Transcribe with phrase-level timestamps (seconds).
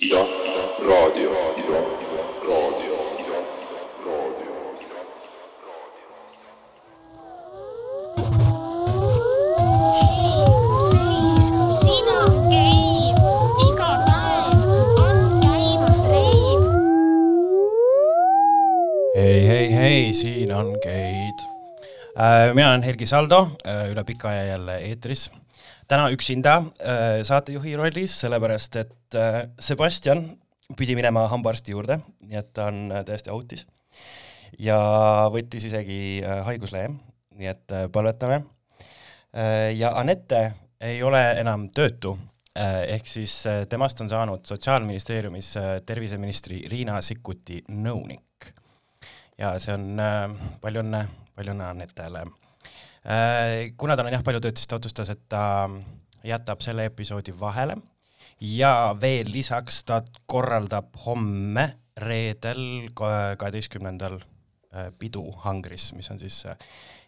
[0.00, 0.20] ja
[0.88, 1.80] raadio, raadio,
[19.14, 21.44] hei, hei, hei, siin on Keit.
[22.54, 23.50] mina olen Helgi Saldo,
[23.90, 25.30] üle pika aja jälle eetris.
[25.90, 30.22] Täna üksinda äh, saatejuhi rollis, sellepärast et äh, Sebastian
[30.78, 33.66] pidi minema hambaarsti juurde, nii et ta on äh, täiesti autis.
[34.58, 34.76] ja
[35.32, 36.88] võttis isegi haiguslehe,
[37.38, 38.40] nii et palvetame.
[39.78, 40.40] ja Anette
[40.80, 42.16] ei ole enam töötu,
[42.56, 43.36] ehk siis
[43.70, 45.52] temast on saanud Sotsiaalministeeriumis
[45.86, 48.50] terviseministri Riina Sikkuti nõunik
[49.38, 50.02] ja see on
[50.60, 51.06] palju õnne,
[51.38, 52.49] palju õnne Anetele äh,.
[53.76, 55.42] Kuna tal on jah palju tööd, siis ta otsustas, et ta
[56.26, 57.78] jätab selle episoodi vahele
[58.40, 61.66] ja veel lisaks ta korraldab homme,
[62.00, 66.56] reedel, kaheteistkümnendal äh, pidu Hangris, mis on siis äh,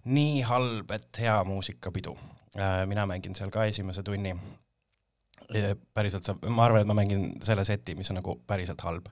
[0.04, 2.16] nii halb, et hea muusikapidu
[2.58, 2.82] äh,.
[2.86, 4.34] mina mängin seal ka esimese tunni.
[5.94, 9.08] päriselt saab, ma arvan, et ma mängin selle seti, mis on nagu päriselt halb.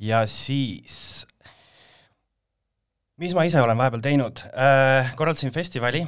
[0.00, 1.26] ja siis
[3.16, 5.14] mis ma ise olen vahepeal teinud äh,?
[5.16, 6.02] korraldasin festivali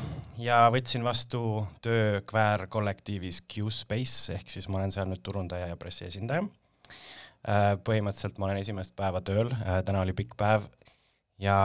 [0.45, 1.41] ja võtsin vastu
[1.84, 7.79] töö Kväär kollektiivis Q-Space ehk siis ma olen seal nüüd turundaja ja pressiesindaja äh,.
[7.81, 10.69] põhimõtteliselt ma olen esimest päeva tööl äh,, täna oli pikk päev
[11.41, 11.56] ja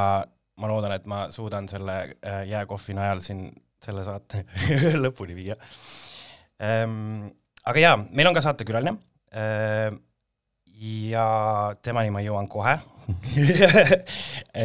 [0.56, 2.16] ma loodan, et ma suudan selle
[2.48, 3.50] jääkohvi najal siin
[3.84, 4.46] selle saate
[5.04, 5.60] lõpuni viia
[6.64, 7.34] ähm,.
[7.68, 8.96] aga jaa, meil on ka saatekülaline
[10.74, 12.78] ja temani ma jõuan kohe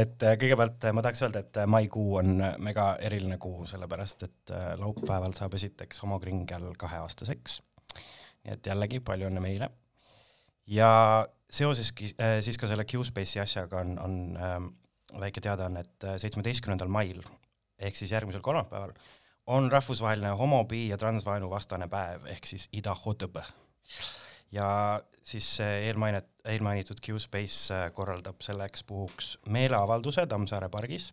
[0.01, 4.25] et äh, kõigepealt äh, ma tahaks öelda, et äh, maikuu on mega eriline kuu, sellepärast
[4.28, 7.61] et laupäeval saab esiteks homokringel kaheaastaseks.
[8.45, 9.70] nii et jällegi palju õnne meile.
[10.67, 10.91] ja
[11.50, 14.70] seoseski äh, siis ka selle Q-Space'i asjaga on, on ähm,
[15.20, 17.22] väike teadaanne, et seitsmeteistkümnendal mail
[17.78, 18.93] ehk siis järgmisel kolmapäeval
[19.49, 23.44] on rahvusvaheline homo, bi ja transvaenu vastane päev ehk siis Ida Hotõbõ
[24.53, 31.10] ja siis eelmainet, eelmainitud Q-Space äh, korraldab selleks puhuks meeleavalduse Tammsaare pargis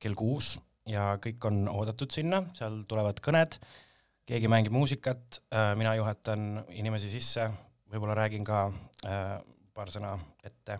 [0.00, 0.56] kell kuus
[0.88, 3.58] ja kõik on oodatud sinna, seal tulevad kõned,
[4.26, 5.42] keegi mängib muusikat,
[5.76, 7.50] mina juhatan inimesi sisse,
[7.90, 8.62] võib-olla räägin ka
[9.06, 9.40] äh,
[9.74, 10.14] paar sõna
[10.44, 10.78] ette.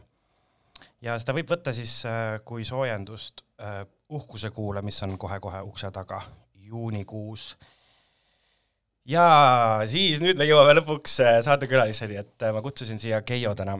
[1.02, 5.90] ja seda võib võtta siis äh, kui soojendust äh, uhkuse kuule, mis on kohe-kohe ukse
[5.94, 6.20] taga,
[6.54, 7.54] juunikuus
[9.10, 9.24] ja
[9.90, 13.78] siis nüüd me jõuame lõpuks äh, saatekülaliseni, et äh, ma kutsusin siia Keijo täna,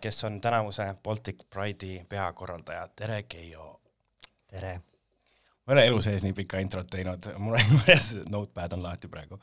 [0.00, 3.78] kes on tänavuse Baltic Pride'i peakorraldaja, tere Keijo.
[4.50, 4.78] tere!
[5.68, 7.80] ma ei ole elu sees nii pika introt teinud, mul on
[8.36, 9.36] notepad on lahti praegu.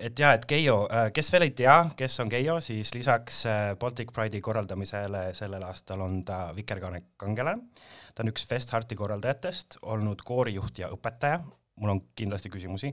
[0.00, 0.78] et jaa, et Keijo,
[1.14, 6.04] kes veel ei tea, kes on Keijo, siis lisaks äh, Baltic Pride'i korraldamisele sellel aastal
[6.04, 7.68] on ta Vikerkaare kangelane,
[8.14, 11.42] ta on üks Festharti korraldajatest, olnud koorijuht ja õpetaja,
[11.78, 12.92] mul on kindlasti küsimusi,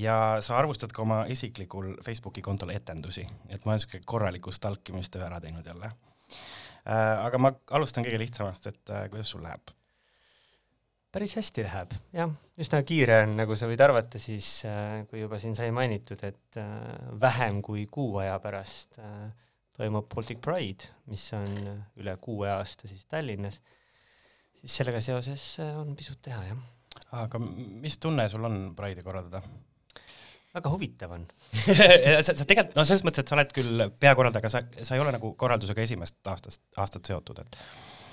[0.00, 5.24] ja sa arvustad ka oma isiklikul Facebooki kontol etendusi, et ma olen niisugune korraliku stalkimistöö
[5.26, 5.90] ära teinud jälle.
[6.84, 9.72] aga ma alustan kõige lihtsamast, et äh, kuidas sul läheb?
[11.14, 15.38] päris hästi läheb, jah, üsna kiire on, nagu sa võid arvata, siis äh, kui juba
[15.38, 16.68] siin sai mainitud, et äh,
[17.22, 19.28] vähem kui kuu aja pärast äh,
[19.76, 21.46] toimub Baltic Pride, mis on
[22.00, 23.60] üle kuue aasta siis Tallinnas,
[24.58, 26.64] siis sellega seoses äh, on pisut teha, jah.
[27.22, 29.42] Aga mis tunne sul on Pride'i korraldada?
[30.54, 31.24] Väga huvitav on.
[32.24, 35.02] Sa, sa tegelikult, no selles mõttes, et sa oled küll peakorraldaja, aga sa, sa ei
[35.02, 37.58] ole nagu korraldusega esimest aastast, aastat seotud, et.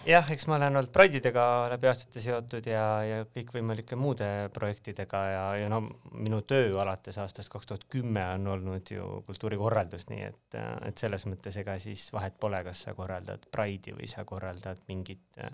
[0.09, 4.25] Jah, eks ma olen olnud Pride'idega läbi aastate seotud ja, ja kõikvõimalike muude
[4.55, 5.83] projektidega ja, ja no
[6.17, 10.57] minu töö alates aastast kaks tuhat kümme on olnud ju kultuurikorraldus, nii et,
[10.89, 15.45] et selles mõttes ega siis vahet pole, kas sa korraldad Pride'i või sa korraldad mingit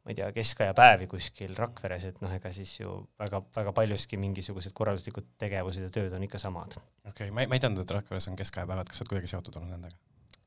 [0.00, 4.20] ma ei tea, keskaja päevi kuskil Rakveres, et noh, ega siis ju väga, väga paljuski
[4.20, 6.78] mingisugused korralduslikud tegevused ja tööd on ikka samad.
[6.78, 9.34] okei okay,, ma ei, ma ei teadnud, et Rakveres on keskajapäevad, kas sa oled kuidagi
[9.34, 9.98] seotud olnud nendega?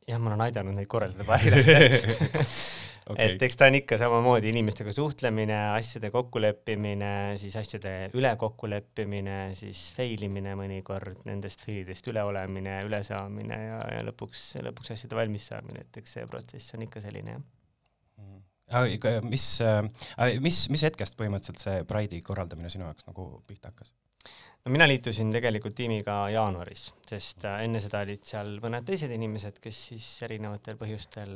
[0.07, 1.85] jah, ma olen aidanud neid korraldada parilastel
[3.11, 3.33] okay.
[3.35, 9.85] et eks ta on ikka samamoodi inimestega suhtlemine, asjade kokkuleppimine, siis asjade üle kokkuleppimine, siis
[9.97, 16.01] fail imine mõnikord, nendest failidest üleolemine, ülesaamine ja, ja lõpuks, lõpuks asjade valmis saamine, et
[16.01, 17.51] eks see protsess on ikka selline, jah
[19.29, 19.49] mis,
[20.43, 23.93] mis, mis hetkest põhimõtteliselt see Pride'i korraldamine sinu jaoks nagu pihta hakkas?
[24.63, 29.81] no mina liitusin tegelikult tiimiga jaanuaris, sest enne seda olid seal mõned teised inimesed, kes
[29.91, 31.33] siis erinevatel põhjustel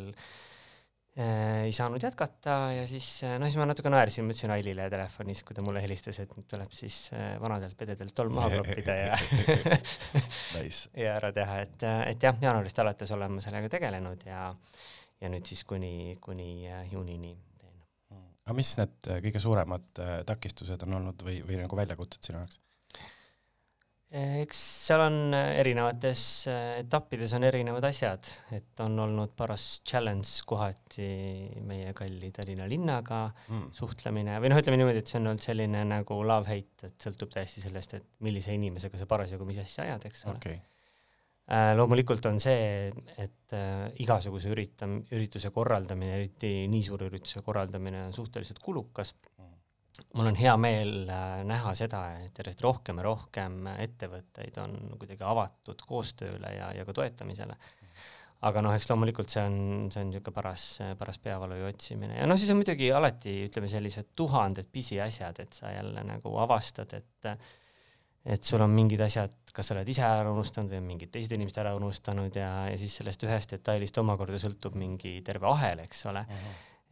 [1.19, 4.87] äh, ei saanud jätkata ja siis äh, noh, siis ma natuke naersin, ma ütlesin Ailile
[4.93, 8.95] telefonis, kui ta mulle helistas, et nüüd tuleb siis äh, vanadelt pededelt tolm maha kloppida
[9.01, 9.19] ja
[10.55, 10.87] Nice.
[11.03, 14.47] ja ära teha, et, et jah, jaanuarist alates olen ma sellega tegelenud ja
[15.21, 17.83] ja nüüd siis kuni, kuni äh, juunini teen.
[18.45, 22.41] aga mis need äh, kõige suuremad äh, takistused on olnud või, või nagu väljakutsed sinu
[22.43, 22.61] jaoks?
[24.07, 31.09] eks seal on erinevates etappides on erinevad asjad, et on olnud paras challenge kohati
[31.67, 33.67] meie kalli Tallinna linnaga Mm.
[33.75, 37.65] suhtlemine või noh, ütleme niimoodi, et see on olnud selline nagu love-hate, et sõltub täiesti
[37.65, 40.61] sellest, et millise inimesega sa parasjagu mis asja ajad, eks ole okay.
[41.51, 41.73] äh,.
[41.77, 48.15] loomulikult on see, et äh, igasuguse üritam-, ürituse korraldamine, eriti nii suure ürituse korraldamine on
[48.15, 49.15] suhteliselt kulukas
[50.13, 55.25] mul on hea meel äh, näha seda, et järjest rohkem ja rohkem ettevõtteid on kuidagi
[55.25, 57.57] avatud koostööle ja, ja ka toetamisele.
[58.47, 59.55] aga noh, eks loomulikult see on,
[59.93, 60.65] see on niisugune paras,
[60.99, 65.73] paras peavalu otsimine ja noh, siis on muidugi alati ütleme sellised tuhanded pisiasjad, et sa
[65.73, 67.31] jälle nagu avastad, et
[68.25, 71.33] et sul on mingid asjad, kas sa oled ise ära unustanud või on mingid teised
[71.35, 76.03] inimesed ära unustanud ja, ja siis sellest ühest detailist omakorda sõltub mingi terve ahel, eks
[76.11, 76.25] ole.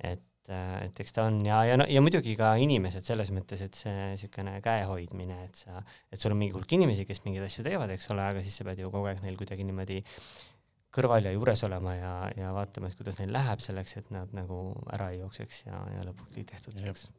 [0.05, 3.77] Et, et eks ta on ja, ja no ja muidugi ka inimesed selles mõttes, et
[3.77, 7.93] see niisugune käehoidmine, et sa, et sul on mingi hulk inimesi, kes mingeid asju teevad,
[7.95, 10.01] eks ole, aga siis sa pead ju kogu aeg neil kuidagi niimoodi
[10.95, 14.61] kõrval ja juures olema ja, ja vaatama, et kuidas neil läheb selleks, et nad nagu
[14.95, 17.09] ära ei jookseks ja, ja lõpuks kõik tehtud saaks.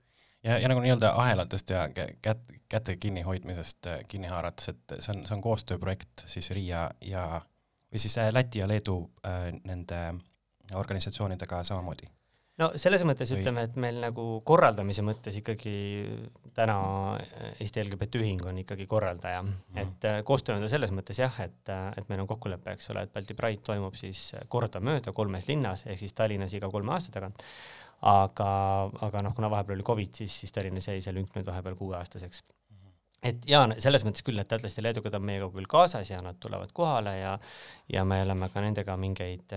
[0.44, 5.14] Ja, ja nagu nii-öelda ahelatest ja kä- kät-, käte kinnihoidmisest äh, kinni haarates, et see
[5.16, 7.26] on, see on koostööprojekt siis Riia ja
[7.92, 10.02] või siis äh, Läti ja Leedu äh, nende
[10.74, 12.08] organisatsioonidega samamoodi
[12.60, 15.76] no selles mõttes Või- ütleme, et meil nagu korraldamise mõttes ikkagi
[16.56, 16.76] täna
[17.60, 19.52] Eesti LGBT Ühing on ikkagi korraldaja mm.
[19.52, 19.80] -hmm.
[19.82, 23.06] et äh, koostöö on ta selles mõttes jah, et, et meil on kokkulepe, eks ole,
[23.06, 27.42] et Balti Pride toimub siis kordamööda kolmes linnas ehk siis Tallinnas iga kolme aasta tagant.
[28.02, 28.50] aga,
[29.06, 32.42] aga noh, kuna vahepeal oli Covid, siis, siis Tallinnas jäi see lünk nüüd vahepeal kuueaastaseks
[33.24, 36.38] et jaa, selles mõttes küll, et lätlaste ja leedukad on meiega küll kaasas ja nad
[36.42, 37.32] tulevad kohale ja
[37.92, 39.54] ja me oleme ka nendega mingeid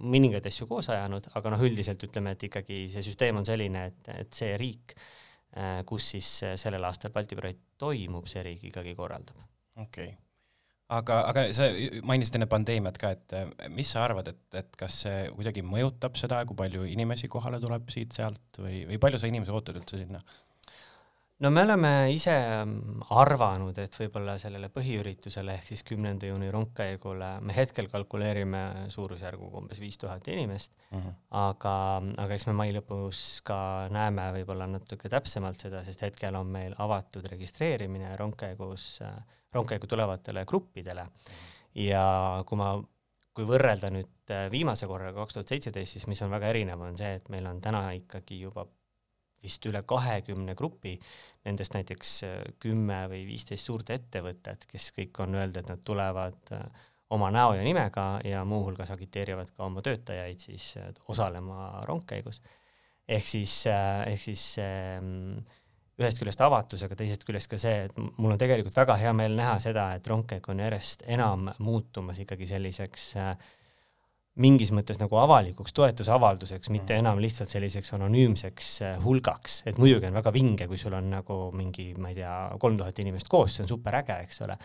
[0.00, 4.10] mõningaid asju koos ajanud, aga noh, üldiselt ütleme, et ikkagi see süsteem on selline, et,
[4.24, 4.96] et see riik,
[5.86, 6.32] kus siis
[6.62, 9.38] sellel aastal Balti projekt toimub, see riik ikkagi korraldab.
[9.76, 10.29] okei okay..
[10.96, 11.68] aga, aga sa
[12.06, 16.18] mainisid enne pandeemiat ka, et äh, mis sa arvad, et, et kas see kuidagi mõjutab
[16.20, 20.22] seda, kui palju inimesi kohale tuleb siit-sealt või, või palju sa inimesi ootad üldse sinna?
[21.40, 22.32] No me oleme ise
[22.64, 29.62] mm, arvanud, et võib-olla sellele põhiüritusele ehk siis kümnenda juuni rongkäigule me hetkel kalkuleerime suurusjärguga
[29.62, 30.76] umbes viis tuhat inimest,
[31.40, 31.74] aga,
[32.24, 33.60] aga eks me mai lõpus ka
[33.94, 38.90] näeme võib-olla natuke täpsemalt seda, sest hetkel on meil avatud registreerimine rongkäigus,
[39.56, 41.06] rongkäigu tulevatele gruppidele.
[41.78, 42.02] Ja
[42.46, 42.74] kui ma,
[43.32, 47.14] kui võrrelda nüüd viimase korraga kaks tuhat seitseteist, siis mis on väga erinev, on see,
[47.20, 48.66] et meil on täna ikkagi juba
[49.42, 50.96] vist üle kahekümne grupi,
[51.48, 56.54] nendest näiteks äh, kümme või viisteist suurt ettevõtet, kes kõik on öelnud, et nad tulevad
[56.56, 56.66] äh,
[57.10, 62.42] oma näo ja nimega ja muuhulgas agiteerivad ka oma töötajaid siis äh, osalema rongkäigus.
[63.08, 65.40] ehk siis, ehk siis ähm,
[66.00, 69.34] ühest küljest avatus, aga teisest küljest ka see, et mul on tegelikult väga hea meel
[69.36, 73.50] näha seda, et rongkäik on järjest enam muutumas ikkagi selliseks äh,
[74.40, 80.16] mingis mõttes nagu avalikuks toetusavalduseks, mitte enam lihtsalt selliseks anonüümseks äh, hulgaks, et muidugi on
[80.16, 83.64] väga vinge, kui sul on nagu mingi, ma ei tea, kolm tuhat inimest koos, see
[83.66, 84.56] on super äge, eks ole.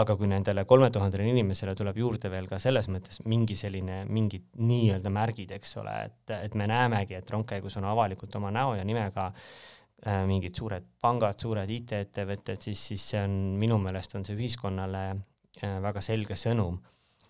[0.00, 4.46] aga kui nendele kolme tuhandele inimesele tuleb juurde veel ka selles mõttes mingi selline, mingid
[4.60, 8.86] nii-öelda märgid, eks ole, et, et me näemegi, et rongkäigus on avalikult oma näo ja
[8.86, 14.38] nimega äh, mingid suured pangad, suured IT-ettevõtted, siis, siis see on minu meelest on see
[14.38, 16.80] ühiskonnale äh, väga selge sõnum,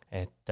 [0.09, 0.49] et,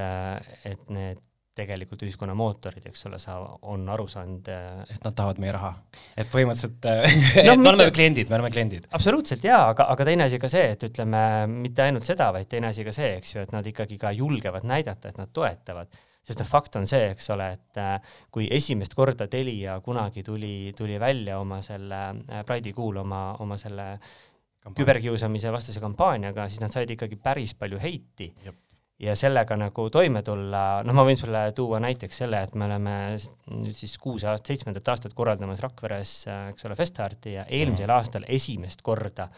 [0.69, 1.23] et need
[1.57, 3.39] tegelikult ühiskonna mootorid, eks ole, sa
[3.73, 4.49] on aru saanud,
[4.93, 5.71] et nad tahavad meie raha.
[6.17, 8.89] et põhimõtteliselt äh, No me oleme mitte- kliendid, me oleme kliendid.
[8.97, 11.23] absoluutselt jaa, aga, aga teine asi ka see, et ütleme
[11.53, 14.69] mitte ainult seda, vaid teine asi ka see, eks ju, et nad ikkagi ka julgevad
[14.69, 15.89] näidata, et nad toetavad.
[16.27, 20.73] sest noh, fakt on see, eks ole, et äh, kui esimest korda Telia kunagi tuli,
[20.77, 23.93] tuli välja oma selle äh, Pride'i kuul oma, oma selle
[24.75, 28.57] küberkiusamise vastase kampaaniaga, siis nad said ikkagi päris palju heiti Jep.
[28.99, 32.95] Ja sellega nagu toime tulla, noh, ma võin sulle tuua näiteks selle, et me oleme
[33.53, 36.17] nüüd siis kuus aastat, seitsmendat aastat korraldamas Rakveres,
[36.53, 39.29] eks ole, Festarti ja eelmisel aastal esimest korda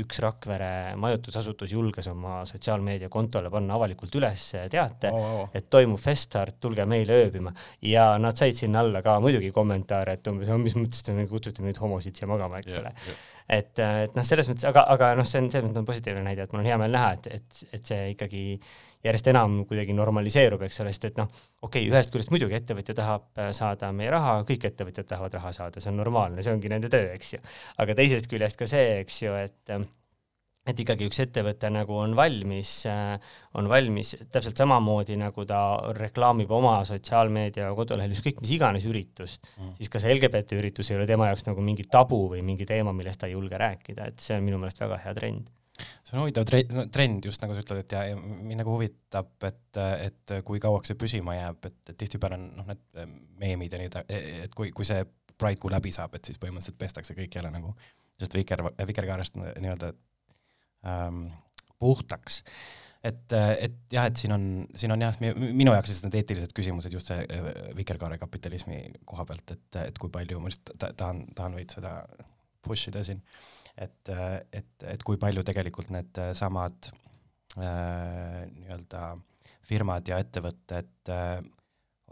[0.00, 5.50] üks Rakvere majutusasutus julges oma sotsiaalmeediakontole panna avalikult üles teate Oh, oh.
[5.52, 7.52] et toimub Festart, tulge meile ööbima
[7.84, 11.76] ja nad said sinna alla ka muidugi kommentaare, et umbes, mis mõttes te kutsute nüüd
[11.82, 12.94] homosid siia magama, eks ole.
[13.48, 16.46] Et, et noh, selles mõttes, aga, aga noh, see on selles mõttes on positiivne näide,
[16.46, 18.42] et mul on hea meel näha, et, et, et see ikkagi
[19.06, 21.30] järjest enam kuidagi normaliseerub, eks ole, sest et noh,
[21.62, 25.54] okei okay,, ühest küljest muidugi ettevõtja tahab äh, saada meie raha, kõik ettevõtjad tahavad raha
[25.56, 27.42] saada, see on normaalne, see ongi nende töö, eks ju.
[27.82, 29.76] aga teisest küljest ka see, eks ju, et
[30.68, 32.74] et ikkagi üks ettevõte nagu on valmis,
[33.58, 35.62] on valmis täpselt samamoodi, nagu ta
[35.96, 41.00] reklaamib oma sotsiaalmeedia kodulehel ükskõik mis iganes üritust mm., siis ka see LGBT üritus ei
[41.00, 44.22] ole tema jaoks nagu mingi tabu või mingi teema, millest ta ei julge rääkida, et
[44.22, 45.50] see on minu meelest väga hea trend
[45.82, 49.32] see on huvitav trend, trend just nagu sa ütled, et ja, ja mind nagu huvitab,
[49.48, 53.80] et, et kui kauaks see püsima jääb, et, et tihtipeale on noh, need meemid ja
[53.80, 53.90] nii,
[54.44, 55.02] et kui, kui see
[55.42, 57.72] Pride kuu läbi saab, et siis põhimõtteliselt pestakse kõik jälle nagu
[58.20, 59.88] sellest viker, vikerkaarest nii-öelda
[60.88, 61.26] ähm,
[61.82, 62.42] puhtaks.
[63.02, 64.44] et, et jah, et siin on,
[64.78, 67.48] siin on jah, minu jaoks siis need eetilised küsimused just see äh,
[67.78, 71.96] vikerkaare kapitalismi koha pealt, et, et kui palju, ma lihtsalt tahan, tahan veits seda
[72.62, 73.18] push ida siin,
[73.74, 74.12] et,
[74.54, 76.92] et, et kui palju tegelikult needsamad
[77.58, 79.02] äh, nii-öelda
[79.66, 81.40] firmad ja ettevõtted äh,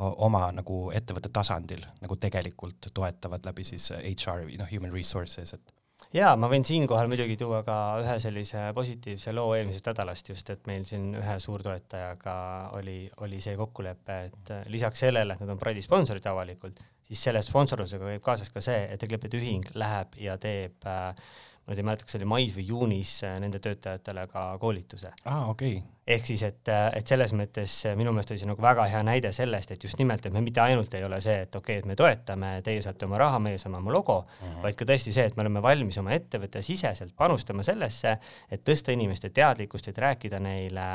[0.01, 5.75] oma nagu ettevõtte tasandil nagu tegelikult toetavad läbi siis HR, noh, human resources, et
[6.15, 10.67] jaa, ma võin siinkohal muidugi tuua ka ühe sellise positiivse loo eelmisest nädalast just, et
[10.71, 12.37] meil siin ühe suurtoetajaga
[12.79, 17.43] oli, oli see kokkulepe, et lisaks sellele, et nad on Pride'i sponsorid avalikult, siis selle
[17.43, 21.87] sponsorlusega käib kaasas ka see, et Eglepet ühing läheb ja teeb äh, ma nüüd ei
[21.87, 25.15] mäleta, kas oli mais või juunis äh, nende töötajatele ka koolituse.
[25.25, 28.87] aa, okei okay ehk siis, et, et selles mõttes minu meelest oli see nagu väga
[28.91, 31.79] hea näide sellest, et just nimelt, et me mitte ainult ei ole see, et okei
[31.79, 34.63] okay,, et me toetame, teie saate oma raha, meie saame oma logo mm, -hmm.
[34.65, 38.17] vaid ka tõesti see, et me oleme valmis oma ettevõtte siseselt panustama sellesse,
[38.51, 40.87] et tõsta inimeste teadlikkust, et rääkida neile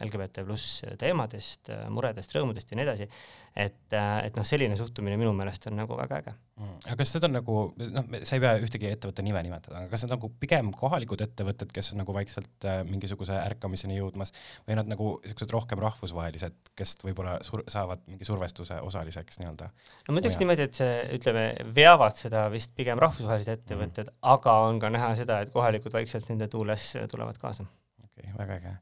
[0.00, 3.08] LGBT pluss teemadest, muredest, rõõmudest ja nii edasi.
[3.56, 3.92] et,
[4.24, 6.78] et noh, selline suhtumine minu meelest on nagu väga äge mm..
[6.86, 7.58] aga kas need on nagu,
[7.96, 11.24] noh, sa ei pea ühtegi ettevõtte nime nimetada, aga kas need on nagu pigem kohalikud
[11.26, 14.34] ettevõtted, kes on nagu vaikselt äh, mingisuguse ärkamiseni jõudmas
[14.68, 19.70] või nad nagu siuksed rohkem rahvusvahelised, kes võib-olla sur-, saavad mingi survestuse osaliseks nii-öelda?
[20.08, 24.58] no ma ütleks niimoodi, et see, ütleme, veavad seda vist pigem rahvusvahelised ettevõtted mm, aga
[24.68, 27.66] on ka näha seda, et kohalikud vaikselt nende tuules tulevad kaasa.
[28.14, 28.74] Okei okay,, väga äge.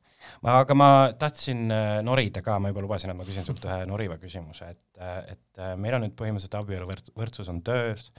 [0.42, 4.18] aga ma tahtsin äh, norida ka, ma juba lubasin, et ma küsin sult ühe noriva
[4.20, 8.12] küsimuse, et, äh, et äh, meil on nüüd põhimõtteliselt abielu võrdsus on töös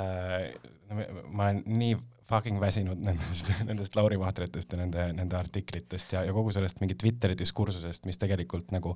[0.00, 1.96] ma olen nii
[2.30, 6.96] fucking väsinud nendest, nendest Lauri Vahtritest ja nende, nende artiklitest ja, ja kogu sellest mingi
[6.98, 8.94] Twitteri diskursusest, mis tegelikult nagu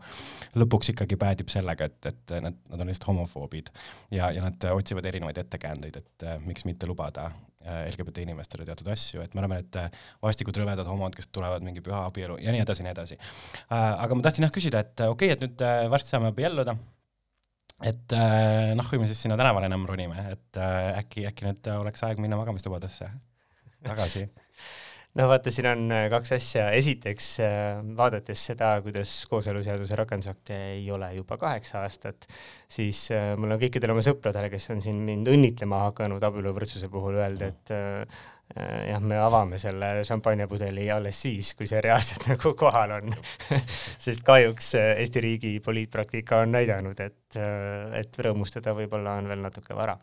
[0.59, 3.73] lõpuks ikkagi päädib sellega, et, et nad, nad on lihtsalt homofoobid
[4.15, 8.91] ja, ja nad otsivad erinevaid ettekäändeid, et äh, miks mitte lubada äh, LGBT inimestele teatud
[8.95, 9.91] asju, et me oleme need äh,
[10.23, 13.79] vastikud rõvedad homod, kes tulevad mingi püha abielu ja nii edasi, nii edasi äh,.
[13.79, 16.77] aga ma tahtsin jah küsida, et okei okay,, et nüüd äh, varsti saame abielluda
[17.83, 21.71] et äh, noh, kui me siis sinna tänavale enam ronime, et äh, äkki, äkki nüüd
[21.75, 23.11] oleks aeg minna magamistubadesse
[23.85, 24.29] tagasi
[25.15, 27.31] no vaata, siin on äh, kaks asja, esiteks
[27.97, 32.29] vaadates seda, kuidas kooseluseaduse rakendusakte ei ole juba kaheksa aastat,
[32.69, 33.07] siis
[33.39, 37.77] mul on kõikidele oma sõpradele, kes on siin mind õnnitlema hakanud abieluvõrdsuse puhul öelda, et
[38.53, 43.15] Äh, jah, me avame selle šampanjapudeli alles siis, kui see reaalselt nagu kohal on
[44.05, 49.41] sest kahjuks äh, Eesti riigi poliitpraktika on näidanud, et, äh, et rõõmustada võib-olla on veel
[49.47, 49.97] natuke vara.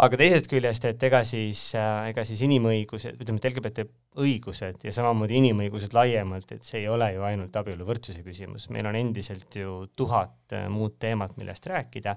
[0.00, 3.84] Aga teisest küljest, et ega siis, ega siis inimõigused, ütleme, et LGBT
[4.20, 8.98] õigused ja samamoodi inimõigused laiemalt, et see ei ole ju ainult abieluvõrdsuse küsimus, meil on
[8.98, 12.16] endiselt ju tuhat muud teemat, millest rääkida.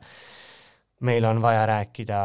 [1.03, 2.17] Meil on vaja rääkida,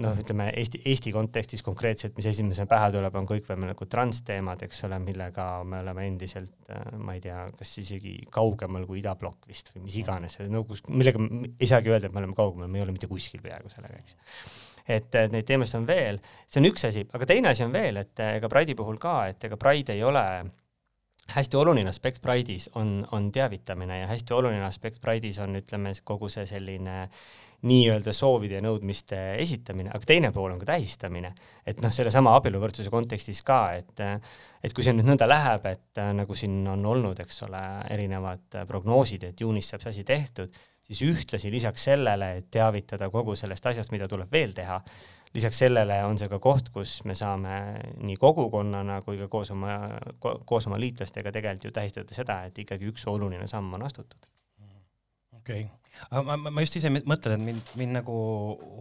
[0.00, 4.96] noh, ütleme Eesti, Eesti kontekstis konkreetselt, mis esimesena pähe tuleb, on kõikvõimalikud transteemad, eks ole,
[5.04, 9.84] millega me oleme endiselt, äh, ma ei tea, kas isegi kaugemal kui idablokk vist või
[9.90, 11.20] mis iganes, no kus, millega
[11.58, 14.16] ei saagi öelda, et me oleme kaugemal, me ei ole mitte kuskil peaaegu sellega, eks
[14.88, 18.24] et neid teemasid on veel, see on üks asi, aga teine asi on veel, et
[18.24, 20.26] ega Pride'i puhul ka, et ega Pride ei ole
[21.32, 26.28] hästi oluline aspekt Pride'is on, on teavitamine ja hästi oluline aspekt Pride'is on, ütleme, kogu
[26.32, 27.06] see selline
[27.62, 31.30] nii-öelda soovide ja nõudmiste esitamine, aga teine pool on ka tähistamine.
[31.66, 34.02] et noh, sellesama abieluvõrdsuse kontekstis ka, et
[34.62, 39.24] et kui see nüüd nõnda läheb, et nagu siin on olnud, eks ole, erinevad prognoosid,
[39.30, 40.50] et juunis saab see asi tehtud,
[40.86, 44.80] siis ühtlasi lisaks sellele, et teavitada kogu sellest asjast, mida tuleb veel teha,
[45.34, 47.58] lisaks sellele on see ka koht, kus me saame
[48.04, 49.76] nii kogukonnana kui ka koos oma,
[50.20, 54.28] koos oma liitlastega tegelikult ju tähistada seda, et ikkagi üks oluline samm on astutud.
[55.38, 58.16] okei okay ma, ma just ise mõtlen, et mind, mind nagu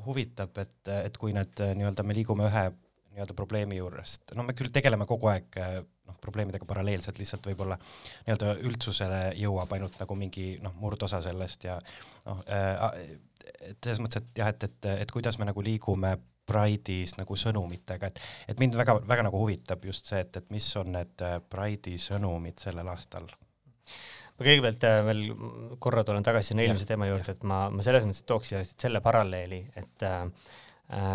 [0.06, 2.66] huvitab, et, et kui need nii-öelda me liigume ühe
[3.12, 8.56] nii-öelda probleemi juurest, no me küll tegeleme kogu aeg noh, probleemidega paralleelselt, lihtsalt võib-olla nii-öelda
[8.68, 11.80] üldsusele jõuab ainult nagu mingi noh, murdosa sellest ja
[12.26, 13.20] noh äh,,
[13.62, 16.16] et selles mõttes, et jah, et, et, et kuidas me nagu liigume
[16.52, 18.20] Pride'is nagu sõnumitega, et,
[18.52, 22.00] et mind väga, väga nagu huvitab just see, et, et mis on need äh, Pride'i
[22.02, 23.30] sõnumid sellel aastal.
[24.38, 25.22] Ma kõigepealt veel
[25.84, 29.04] korra tulen tagasi sinna eelmise teema juurde, et ma, ma selles mõttes tooks siia selle
[29.06, 30.26] paralleeli, et äh,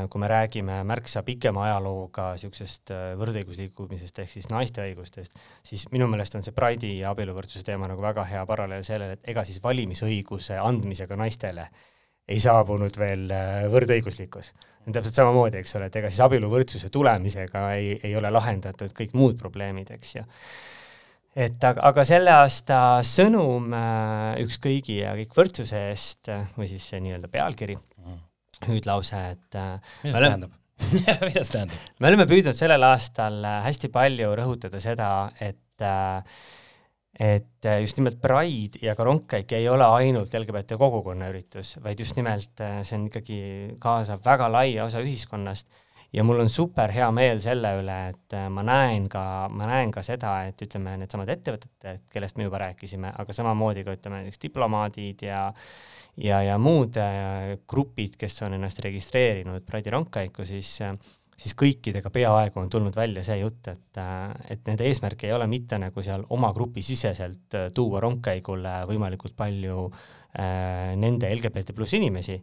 [0.08, 6.08] kui me räägime märksa pikema ajalooga niisugusest äh, võrdõigusliikumisest ehk siis naiste õigustest, siis minu
[6.08, 9.60] meelest on see Pride'i ja abieluvõrdsuse teema nagu väga hea paralleel sellele, et ega siis
[9.64, 11.68] valimisõiguse andmisega naistele
[12.26, 14.54] ei saabunud veel äh, võrdõiguslikkus.
[14.86, 19.36] täpselt samamoodi, eks ole, et ega siis abieluvõrdsuse tulemisega ei, ei ole lahendatud kõik muud
[19.38, 20.24] probleemid, eks ju
[21.36, 26.70] et aga, aga selle aasta sõnum äh, Üks kõigi ja kõik võrdsuse eest äh, või
[26.70, 28.22] siis see nii-öelda pealkiri mm.,
[28.66, 30.54] hüüdlause, et äh, mida see tähendab
[31.28, 31.88] mida see tähendab?
[32.00, 35.10] me oleme püüdnud sellel aastal hästi palju rõhutada seda,
[35.40, 35.64] et
[37.16, 42.16] et just nimelt Pride ja ka rongkäik ei ole ainult LGBT kogukonna üritus, vaid just
[42.18, 43.38] nimelt see on ikkagi,
[43.80, 45.70] kaasab väga laia osa ühiskonnast
[46.12, 49.22] ja mul on super hea meel selle üle, et äh, ma näen ka,
[49.52, 53.96] ma näen ka seda, et ütleme, needsamad ettevõtted, kellest me juba rääkisime, aga samamoodi ka
[53.96, 55.42] ütleme näiteks diplomaadid ja
[56.16, 60.78] ja, ja muud äh, grupid, kes on ennast registreerinud Pride'i rongkäiku, siis
[61.36, 65.48] siis kõikidega peaaegu on tulnud välja see jutt, et, äh, et nende eesmärk ei ole
[65.50, 72.38] mitte nagu seal oma grupi siseselt tuua rongkäigule võimalikult palju äh, nende LGBT pluss inimesi,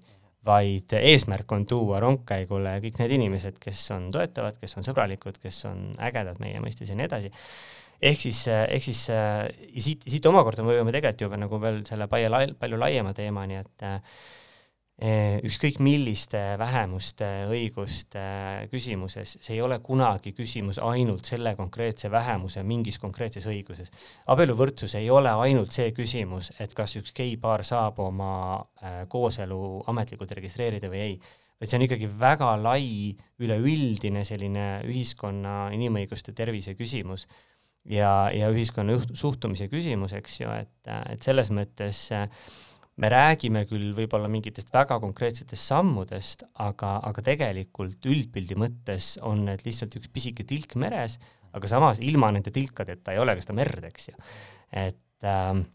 [0.45, 5.63] vaid eesmärk on tuua rongkäigule kõik need inimesed, kes on toetavad, kes on sõbralikud, kes
[5.71, 7.31] on ägedad meie mõistes ja nii edasi.
[8.01, 12.55] Ehk siis, ehk siis siit, siit omakorda me võime tegelikult juba nagu veel selle palju,
[12.59, 13.85] palju laiema teemani, et
[15.01, 18.21] Eh, ükskõik milliste vähemuste õiguste
[18.69, 23.89] küsimuses, see ei ole kunagi küsimus ainult selle konkreetse vähemuse mingis konkreetses õiguses.
[24.29, 28.63] abieluvõrdsus ei ole ainult see küsimus, et kas üks geipaar saab oma
[29.09, 31.19] kooselu ametlikult registreerida või ei,
[31.57, 37.25] vaid see on ikkagi väga lai üleüldine selline ühiskonna inimõiguste tervise küsimus
[37.89, 40.71] ja, ja ühiskonna suhtumise küsimus, eks ju, et,
[41.11, 42.25] et selles mõttes äh,
[43.01, 49.63] me räägime küll võib-olla mingitest väga konkreetsetest sammudest, aga, aga tegelikult üldpildi mõttes on need
[49.65, 51.19] lihtsalt üks pisike tilk meres,
[51.53, 54.19] aga samas ilma nende tilkadeta ei ole ka seda merd, eks ju.
[54.71, 55.65] et ähm,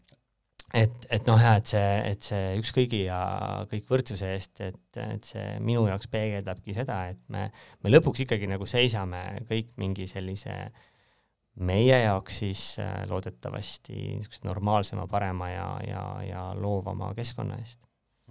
[0.69, 3.19] et, et noh, jah, et see, et see üks kõigi ja
[3.71, 7.47] kõik võrdsuse eest, et, et see minu jaoks peegeldabki seda, et me,
[7.81, 10.83] me lõpuks ikkagi nagu seisame kõik mingi sellise äh,
[11.55, 17.81] meie jaoks siis äh, loodetavasti niisuguse normaalsema, parema ja, ja, ja loovama keskkonna eest.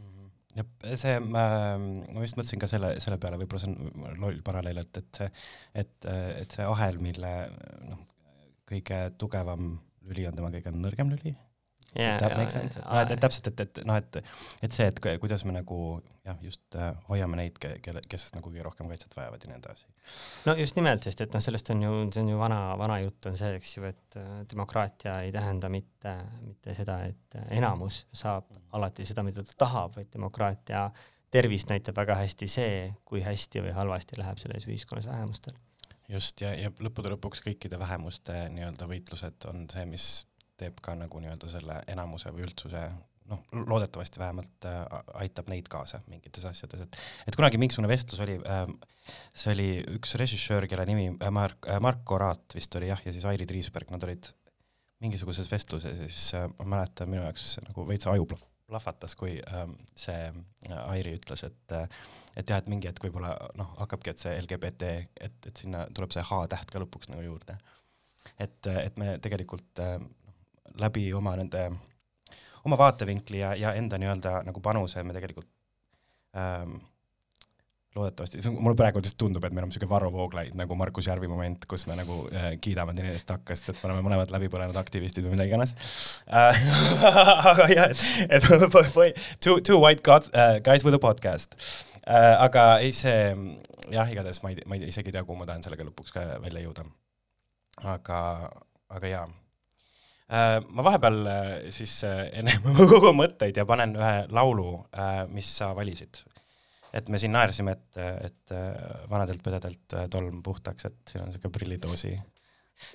[0.01, 0.31] Mhm.
[0.57, 1.45] ja see, ma
[2.23, 5.33] just mõtlesin ka selle, selle peale, võib-olla see on loll paralleel, et, et see,
[5.85, 6.09] et,
[6.45, 7.35] et see ahel, mille
[7.89, 8.07] noh,
[8.69, 9.77] kõige tugevam
[10.09, 11.35] lüli on tema kõige nõrgem lüli
[11.97, 12.19] yeah,.
[12.19, 14.19] That makes sense, noh et, et täpselt, et, et noh, et,
[14.63, 15.79] et see, et kuidas me nagu
[16.27, 19.87] jah, just äh, hoiame neid, kelle, kes nagu kõige rohkem kaitset vajavad ja nii edasi.
[20.49, 23.31] no just nimelt, sest et noh, sellest on ju, see on ju vana, vana jutt
[23.31, 28.51] on see, eks ju, et äh, demokraatia ei tähenda mitte, mitte seda, et enamus saab
[28.77, 30.89] alati seda, mida ta tahab, vaid demokraatia
[31.33, 35.57] tervist näitab väga hästi see, kui hästi või halvasti läheb selles ühiskonnas vähemustel
[36.09, 40.09] just, ja, ja lõppude lõpuks kõikide vähemuste nii-öelda võitlused on see, mis
[40.59, 42.83] teeb ka nagu nii-öelda selle enamuse või üldsuse
[43.29, 44.83] noh, loodetavasti vähemalt äh,
[45.23, 48.65] aitab neid kaasa mingites asjades, et et kunagi mingisugune vestlus oli äh,,
[49.37, 53.15] see oli üks režissöör, kelle nimi äh, Mark äh,, Marko Raat vist oli jah, ja
[53.15, 54.31] siis Airi Triisberg, nad olid
[55.05, 58.29] mingisuguses vestluses ja siis äh, ma mäletan, minu jaoks nagu veits aju
[58.69, 59.65] plahvatas, kui äh,
[59.97, 61.89] see äh, Airi ütles, et äh,
[62.39, 64.91] et jah, et mingi hetk võib-olla noh, hakkabki, et see LGBT,
[65.27, 67.57] et, et sinna tuleb see H-täht ka lõpuks nagu juurde.
[68.39, 69.97] et, et me tegelikult äh,
[70.81, 71.69] läbi oma nende,
[72.65, 75.49] oma vaatevinkli ja, ja enda nii-öelda nagu panuse me tegelikult
[76.37, 76.79] ähm,
[77.99, 81.65] loodetavasti, mulle praegu lihtsalt tundub, et meil on niisugune Varro Vooglaid nagu Markus Järvi moment,
[81.71, 85.27] kus me nagu äh, kiidame teineteist takka, sest et me oleme mõlemad läbi põlenud aktivistid
[85.27, 85.75] või midagi iganes
[86.27, 86.63] äh,.
[87.53, 87.97] aga jah,
[88.29, 88.49] et,
[89.45, 91.59] two, two white god, uh, guys with a podcast
[92.05, 92.37] uh,.
[92.45, 93.19] aga ei, see
[93.95, 96.31] jah, igatahes ma ei, ma ei isegi ei tea, kuhu ma tahan sellega lõpuks ka
[96.45, 96.87] välja jõuda.
[97.97, 98.23] aga,
[98.93, 99.38] aga jaa Äh,
[100.29, 102.59] ma vahepeal äh, siis äh, enne
[102.93, 104.73] kogu mõtteid ja panen ühe laulu,
[105.33, 106.23] mis sa valisid.
[106.93, 108.55] et me siin naersime, et, et
[109.11, 112.15] vanadelt pededelt tolm puhtaks, et siin on niisugune prillidoosi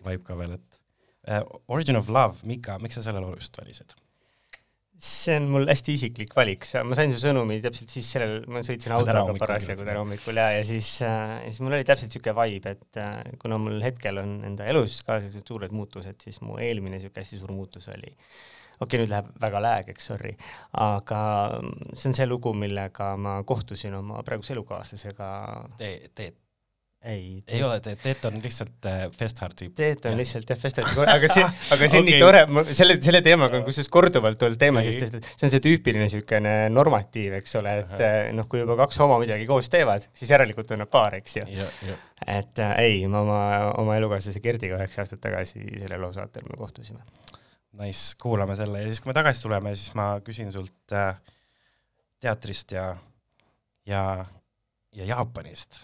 [0.05, 0.79] vibe ka veel, et
[1.71, 3.93] Origin of Love, Mika, miks sa selle laulu just valisid?
[5.03, 8.93] See on mul hästi isiklik valik, ma sain su sõnumi täpselt siis sellel, ma sõitsin
[8.95, 12.99] autoga parasjagu täna hommikul ja, ja siis äh,, siis mul oli täpselt niisugune vibe, et
[13.01, 17.25] äh, kuna mul hetkel on enda elus ka niisugused suured muutused, siis mu eelmine niisugune
[17.25, 18.13] hästi suur muutus oli
[18.83, 20.33] okei okay,, nüüd läheb väga läägeks, sorry,
[20.81, 21.19] aga
[21.93, 25.29] see on see lugu, millega ma kohtusin oma praeguse elukaaslasega.
[25.79, 26.39] Te, Teet,
[27.03, 29.69] ei, ei ole Teet, Teet on lihtsalt äh, Festhardi.
[29.75, 31.43] Teet on lihtsalt jah, festivali, aga see,
[31.75, 32.13] aga see on Okei.
[32.13, 32.43] nii tore,
[32.77, 36.55] selle, selle teemaga on kusjuures korduvalt olnud teema, sest et see on see tüüpiline niisugune
[36.71, 38.07] normatiiv, eks ole, et Ahah.
[38.07, 41.39] eh, noh, kui juba kaks homo midagi koos teevad, siis järelikult on nad paar, eks
[41.41, 41.45] ju.
[41.51, 41.99] ja, ja
[42.39, 43.39] et äh, ei, ma oma,
[43.81, 47.03] oma elukaaslase Gerdiga üheksa aastat tagasi sellel lausaatel me kohtusime.
[47.81, 51.17] nice, kuulame selle ja siis, kui me tagasi tuleme, siis ma küsin sult äh,
[52.23, 52.93] teatrist ja,
[53.89, 54.03] ja,
[54.95, 55.83] ja Jaapanist.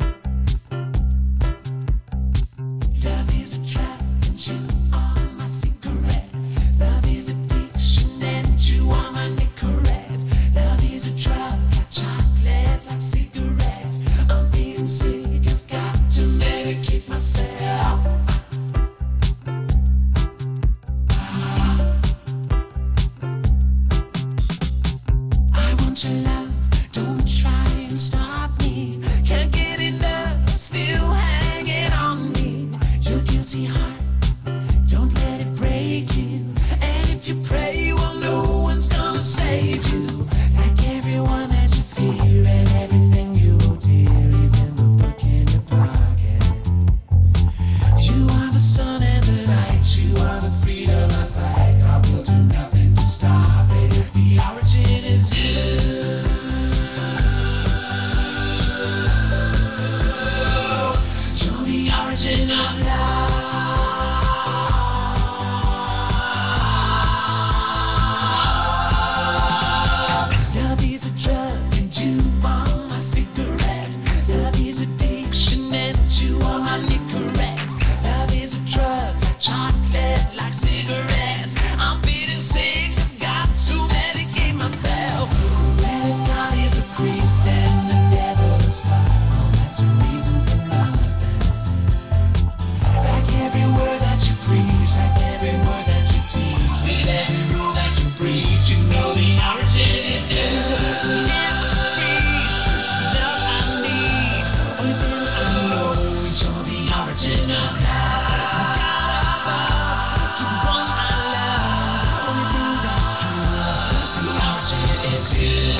[115.33, 115.70] origin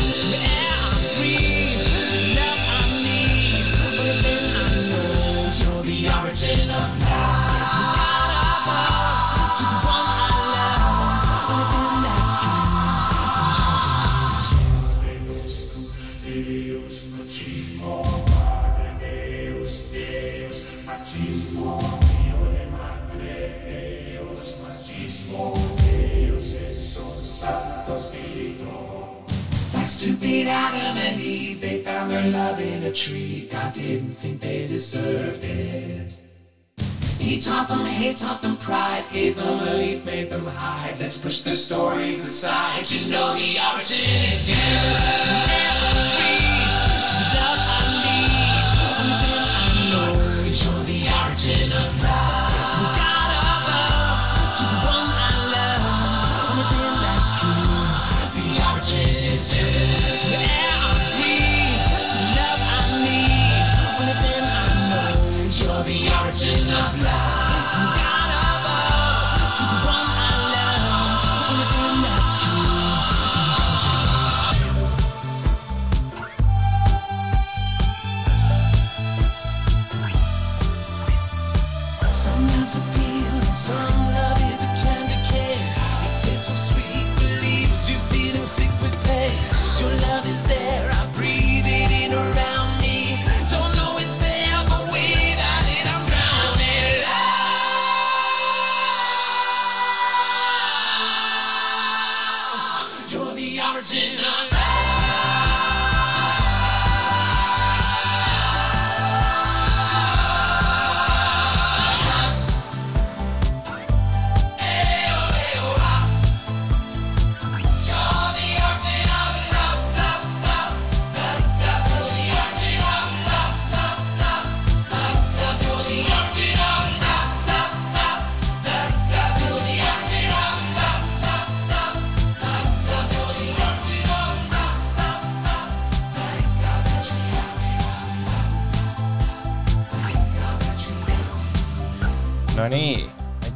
[38.14, 41.00] taught them pride, gave them leaf, made them hide.
[41.00, 42.90] Let's push their stories aside.
[42.92, 44.50] You know the origin is.
[44.50, 46.61] Never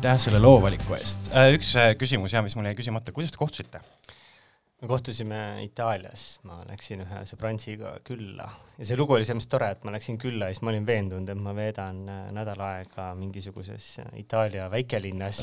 [0.06, 1.32] aitäh selle loovaliku eest.
[1.56, 3.82] üks äh, küsimus ja mis mul jäi küsimata, kuidas te kohtusite?
[4.76, 8.46] me kohtusime Itaalias, ma läksin ühe sõbrantsiga külla
[8.78, 10.86] ja see lugu oli selles mõttes tore, et ma läksin külla ja siis ma olin
[10.86, 15.40] veendunud, et ma veedan äh, nädal aega mingisuguses äh, Itaalia väikelinnas,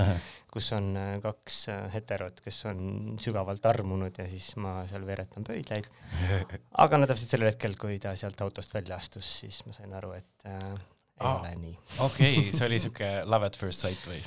[0.52, 5.48] kus on äh, kaks äh, heterot, kes on sügavalt armunud ja siis ma seal veeretan
[5.48, 5.88] pöidlaid.
[6.84, 10.14] aga no täpselt sellel hetkel, kui ta sealt autost välja astus, siis ma sain aru,
[10.20, 11.40] et äh, ei oh.
[11.40, 11.74] ole nii.
[11.98, 14.22] okei okay,, see oli siuke love at first sight või?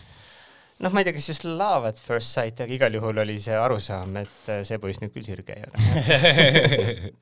[0.83, 3.55] noh, ma ei tea, kas just love at first sight, aga igal juhul oli see
[3.59, 7.13] arusaam, et äh, see poiss nüüd küll sirge ei ole.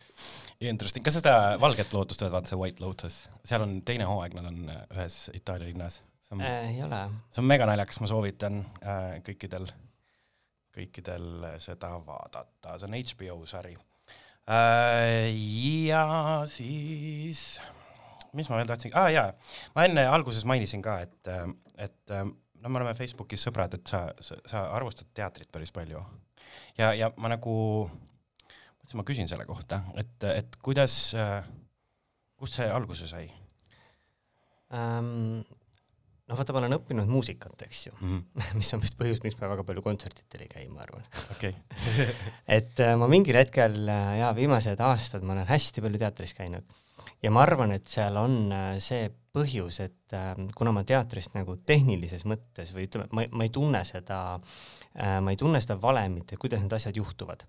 [0.63, 4.35] Interesting, kas sa seda Valget lootust oled vaadanud, see White Lotus, seal on teine hooaeg,
[4.37, 6.01] nad on äh, ühes Itaalia linnas.
[6.33, 9.67] Äh, ei ole see on mega naljakas, ma soovitan äh, kõikidel,
[10.73, 11.27] kõikidel
[11.61, 13.75] seda vaadata, see on HBO sari
[14.49, 15.29] äh,.
[15.91, 16.05] ja
[16.49, 17.59] siis,
[18.33, 19.27] mis ma veel tahtsin ah,, jaa,
[19.75, 21.29] ma enne alguses mainisin ka, et,
[21.77, 22.25] et äh,
[22.63, 26.01] no me oleme Facebookis sõbrad, et sa, sa, sa arvustad teatrit päris palju
[26.79, 27.55] ja, ja ma nagu
[27.89, 30.95] mõtlesin, ma küsin selle kohta, et, et kuidas,
[32.39, 33.27] kust see alguse sai
[34.73, 35.43] ähm,.
[36.23, 38.21] noh, vaata, ma olen õppinud muusikat, eks ju, mm?
[38.21, 38.53] -hmm.
[38.59, 41.03] mis on vist põhjus, miks ma väga palju kontsertidel ei käi, ma arvan.
[41.35, 41.53] okei,
[42.59, 46.79] et äh, ma mingil hetkel äh, ja viimased aastad ma olen hästi palju teatris käinud
[47.23, 51.55] ja ma arvan, et seal on äh, see põhjus, et äh, kuna ma teatrist nagu
[51.65, 56.35] tehnilises mõttes või ütleme, ma, ma ei tunne seda äh,, ma ei tunne seda valemit
[56.35, 57.45] ja kuidas need asjad juhtuvad.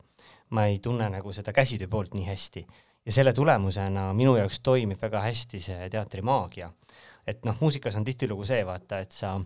[0.56, 2.66] ma ei tunne nagu seda käsitöö poolt nii hästi
[3.06, 6.70] ja selle tulemusena minu jaoks toimib väga hästi see teatri maagia.
[7.26, 9.38] et noh, muusikas on tihtilugu see, vaata, et sa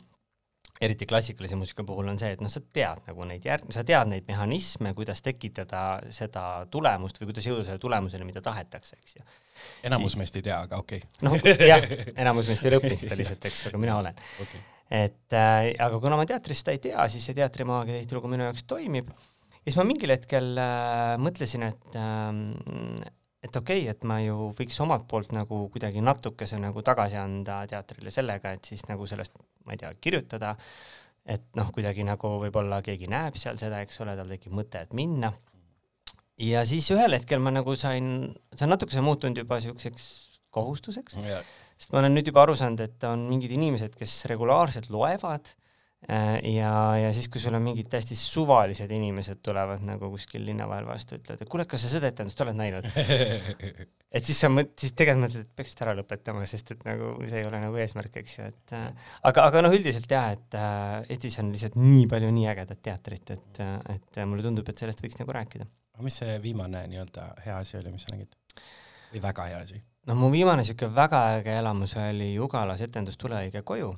[0.81, 4.11] eriti klassikalise muusika puhul on see, et noh, sa tead nagu neid järg-, sa tead
[4.13, 5.83] neid mehhanisme, kuidas tekitada
[6.15, 9.27] seda tulemust või kuidas jõuda selle tulemuseni, mida tahetakse, eks ju.
[9.91, 11.87] enamus Siis- meist ei tea, aga okei noh, jah,
[12.23, 14.23] enamus meist ei ole õppinud seda lihtsalt, eks ju, aga mina olen.
[14.45, 14.65] okay.,
[15.03, 18.65] et äh, aga kuna ma teatris seda ei tea, siis see teatrimaagia tihtilugu minu jaoks
[18.71, 19.11] toimib.
[19.11, 23.13] ja siis ma mingil hetkel äh, mõtlesin, et äh,
[23.45, 27.61] et okei okay,, et ma ju võiks omalt poolt nagu kuidagi natukese nagu tagasi anda
[27.71, 30.55] teatrile sellega, et siis nagu sellest, ma ei tea, kirjutada,
[31.29, 34.97] et noh, kuidagi nagu võib-olla keegi näeb seal seda, eks ole, tal tekib mõte, et
[34.97, 35.35] minna.
[36.41, 40.09] ja siis ühel hetkel ma nagu sain, see on natukese muutunud juba niisuguseks
[40.55, 41.19] kohustuseks,
[41.77, 45.53] sest ma olen nüüd juba aru saanud, et on mingid inimesed, kes regulaarselt loevad
[46.07, 50.87] ja, ja siis, kui sul on mingid täiesti suvalised inimesed tulevad nagu kuskil linna vahel
[50.87, 52.87] vastu, ütlevad, et kuule, kas sa seda etendust oled näinud?
[54.17, 57.43] et siis sa mõt-, siis tegelikult mõtled, et peaks ära lõpetama, sest et nagu see
[57.43, 61.11] ei ole nagu eesmärk, eks ju, et äh, aga, aga noh, üldiselt jah, et äh,
[61.11, 65.03] Eestis on lihtsalt nii palju nii ägedat teatrit, et äh,, et mulle tundub, et sellest
[65.03, 65.67] võiks nagu rääkida.
[65.99, 68.39] aga mis see viimane nii-öelda hea asi oli, mis sa nägid?
[69.13, 69.83] või väga hea asi?
[70.09, 73.91] no mu viimane niisugune väga äge elamus oli Jugalas etendus Tule õige koju.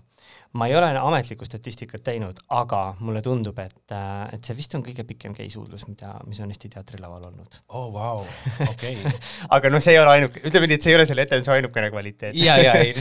[0.53, 3.93] Ma ei ole ametlikku statistikat teinud, aga mulle tundub, et,
[4.35, 7.59] et see vist on kõige pikem geisuudlus, mida, mis on Eesti teatrilaval olnud.
[7.69, 8.25] oo, vau,
[8.67, 8.97] okei.
[9.57, 11.91] aga noh, see ei ole ainuke, ütleme nii, et see ei ole selle etenduse ainukene
[11.95, 12.39] kvaliteet.
[12.39, 12.95] ja, ja, ei,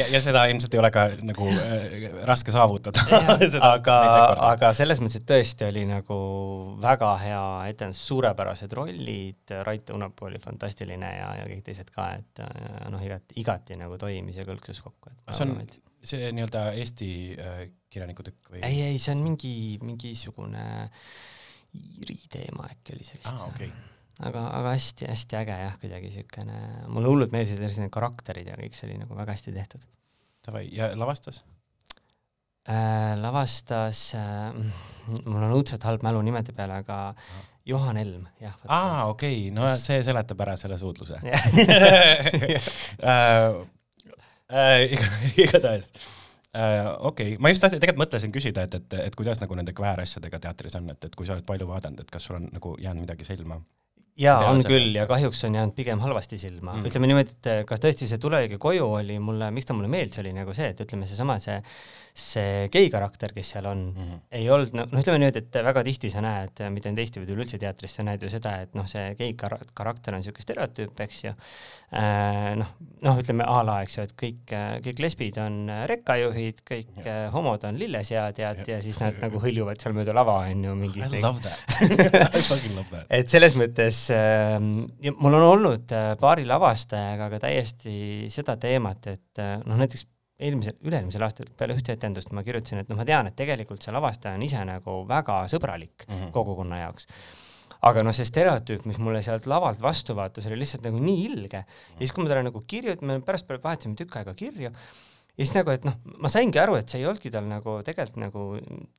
[0.00, 3.04] ja, ja seda ilmselt ei ole ka nagu äh, raske saavutada.
[3.74, 3.98] aga,
[4.48, 6.16] aga selles mõttes, et tõesti oli nagu
[6.82, 12.42] väga hea etendus, suurepärased rollid, Rait Unapuu oli fantastiline ja, ja kõik teised ka, et
[12.42, 15.54] äh, noh, igati, igati nagu toimis ja kõlksus kokku, see on
[16.06, 17.60] see nii-öelda Eesti äh,
[17.92, 18.62] kirjaniku tükk või?
[18.66, 20.64] ei, ei, see on mingi, mingisugune
[21.70, 23.68] Iiri teema äkki oli see vist aa, okei.
[24.26, 26.58] aga, aga hästi-hästi äge jah, kuidagi siukene,
[26.90, 29.86] mulle hullult meeldisid need karakterid ja kõik see oli nagu väga hästi tehtud
[30.46, 31.44] Davai, ja lavastas?
[32.66, 33.14] äh,.
[33.20, 34.50] lavastas äh,,
[35.26, 36.98] mul on õudselt halb mälu nimede peale, aga
[37.70, 38.56] Johan Helm, jah.
[38.66, 41.20] aa, okei, no see seletab ära selle suudluse.
[45.44, 45.92] igatahes.
[46.98, 50.74] okei, ma just tahtsin, tegelikult mõtlesin küsida, et, et, et kuidas nagu nende kväärasjadega teatris
[50.80, 53.24] on, et, et kui sa oled palju vaadanud, et kas sul on nagu jäänud midagi
[53.28, 53.60] silma?
[54.20, 54.72] jaa, on Peaasjalikult.
[54.74, 56.84] küll ja kahjuks on jäänud pigem halvasti silma Mm.
[56.90, 60.18] ütleme niimoodi, et kas tõesti see Tule õige koju oli mulle, miks ta mulle meeldis,
[60.18, 61.54] oli nagu see, et ütleme, seesama see,
[62.09, 62.09] see
[62.72, 64.02] gei karakter, kes seal on mm.
[64.02, 64.20] -hmm.
[64.40, 67.58] ei olnud, noh, ütleme niimoodi, et väga tihti sa näed, mitte ainult Eesti või üleüldse
[67.62, 71.24] teatris, sa näed ju seda, et noh, see gei kar- karakter on niisugune stereotüüp, eks
[71.24, 72.56] ju äh,.
[72.58, 72.74] noh,
[73.06, 74.54] noh, ütleme a la, eks ju, et kõik,
[74.86, 79.80] kõik lesbid on rekkajuhid, kõik äh, homod on lilleseadjad ja, ja siis nad nagu hõljuvad
[79.80, 81.58] seal mööda lava, on ju, mingis I love that
[82.38, 83.06] I fucking love that.
[83.08, 84.56] et selles mõttes äh,
[85.02, 87.98] ja mul on olnud äh, paari lavastajaga ka täiesti
[88.32, 90.06] seda teemat, et äh, noh, näiteks
[90.40, 93.94] eelmisel, üle-eelmisel aastal peale ühte etendust ma kirjutasin, et noh, ma tean, et tegelikult see
[93.94, 96.16] lavastaja on ise nagu väga sõbralik mm.
[96.16, 96.32] -hmm.
[96.36, 97.08] kogukonna jaoks.
[97.88, 101.62] aga noh, see stereotüüp, mis mulle sealt lavalt vastu vaatas, oli lihtsalt nagu nii ilge
[101.64, 104.72] ja siis, kui ma talle nagu kirjut-, me pärast vahetasime tükk aega kirju
[105.40, 108.18] ja siis nagu, et noh, ma saingi aru, et see ei olnudki tal nagu tegelikult
[108.20, 108.42] nagu,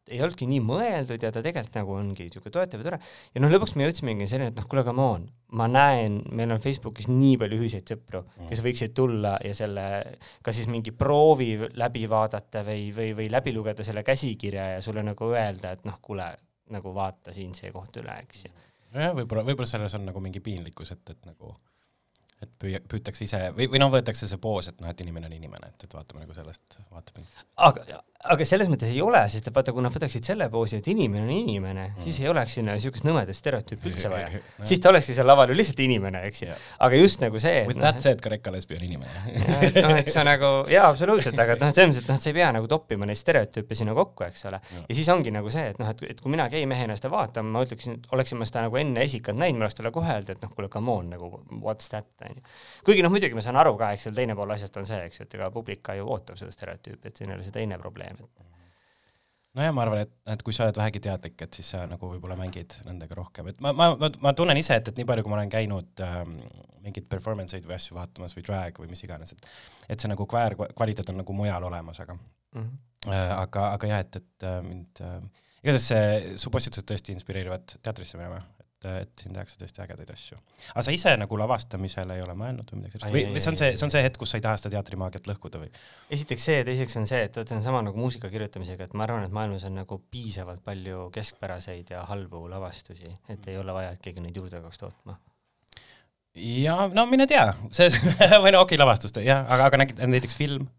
[0.09, 2.99] ei olnudki nii mõeldud ja ta tegelikult nagu ongi niisugune toetav ja tore.
[3.35, 5.27] ja noh, lõpuks me jõudsimegi selleni, et noh, kuule, come on,
[5.59, 9.85] ma näen, meil on Facebookis nii palju ühiseid sõpru, kes võiksid tulla ja selle,
[10.41, 15.05] kas siis mingi proovi läbi vaadata või, või, või läbi lugeda selle käsikirja ja sulle
[15.05, 16.31] nagu öelda, et noh, kuule,
[16.73, 18.55] nagu vaata siin see koht üle, eks ju.
[18.97, 21.53] jah, võib-olla, võib-olla selles on nagu mingi piinlikkus, et, et nagu
[22.41, 25.35] et püüa, püütakse ise või, või noh, võetakse see poos, et noh, et inimene on
[25.35, 27.43] inimene, et, et vaatame nagu sellest vaatepilt.
[27.67, 27.99] aga,
[28.33, 31.23] aga selles mõttes ei ole, sest et vaata, kui nad võtaksid selle poosi, et inimene
[31.27, 34.41] on inimene mm., siis ei oleks sinna niisugust nõmedat stereotüüpi üldse vaja.
[34.67, 36.65] siis ta olekski seal laval ju lihtsalt inimene, eks ju Jah..
[36.87, 39.35] aga just nagu see, With et that said, ka Rekka lesbi on inimene.
[39.69, 42.33] et noh, et sa nagu jaa, absoluutselt, aga et noh, selles mõttes, et noh, sa
[42.33, 44.61] ei pea nagu toppima neid stereotüüpe sinna kokku, eks ole.
[44.81, 47.65] ja siis ongi nagu see, et noh, et, et kui mina geimehena seda vaatan, ma
[47.65, 50.53] ütleksin, oleksin ma seda nagu enne esikalt näinud, ma oleks talle kohe öelnud, et noh,
[50.57, 52.45] kuule, come on nagu what's that onju.
[52.87, 55.21] kuigi noh, muidugi ma saan aru ka, eks seal teine pool asjast on see, eks
[55.21, 57.79] ju, et ega publik ka ju ootab seda stereotüüpi, et siin ei ole see teine
[57.81, 58.47] probleem, et
[59.57, 62.37] nojah, ma arvan, et, et kui sa oled vähegi teadlik, et siis sa nagu võib-olla
[62.39, 65.33] mängid nendega rohkem, et ma, ma, ma, ma tunnen ise, et, et nii palju, kui
[65.33, 66.37] ma olen käinud ähm,
[66.85, 69.51] mingeid performance eid või asju vaatamas või drag või mis iganes, et
[69.91, 73.11] et see nagu kväär kvaliteet on nagu mujal olemas, aga mm -hmm.
[73.11, 75.19] äh, aga, aga jah, et, et äh, mind äh,
[75.61, 78.41] igatahes see, su postitused tõesti inspireerivad teatrisse minema,
[78.81, 80.37] et, et siin tehakse tõesti ägedaid asju.
[80.73, 83.59] aga sa ise nagu lavastamisele ei ole mõelnud või midagi sellist või või see on
[83.61, 85.71] see, see on see hetk, kus sa ei taha seda teatrimaagiat lõhkuda või?
[86.17, 89.07] esiteks see, teiseks on see, et vot see on sama nagu muusika kirjutamisega, et ma
[89.07, 93.93] arvan, et maailmas on nagu piisavalt palju keskpäraseid ja halbu lavastusi, et ei ole vaja,
[93.95, 95.17] et keegi neid juurde hakkaks tootma.
[96.35, 97.89] ja no mine tea, see
[98.43, 100.69] või no okei okay,, lavastust jah, aga, aga näiteks film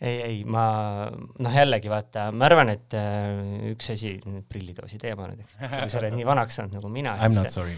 [0.00, 0.64] ei, ei ma
[1.10, 4.16] noh, jällegi vaata, ma arvan, et äh, üks asi,
[4.50, 7.16] prillidoosi teema nüüd, eks, kui sa oled nii vanaks saanud nagu mina,
[7.50, 7.74] sorry.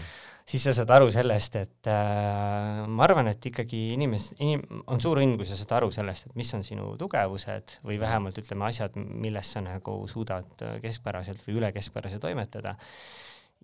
[0.49, 5.23] siis sa saad aru sellest, et äh, ma arvan, et ikkagi inimes-, inim-, on suur
[5.23, 8.97] õnn, kui sa saad aru sellest, et mis on sinu tugevused või vähemalt ütleme asjad,
[8.97, 12.77] milles sa nagu suudad keskpäraselt või üle keskpärase toimetada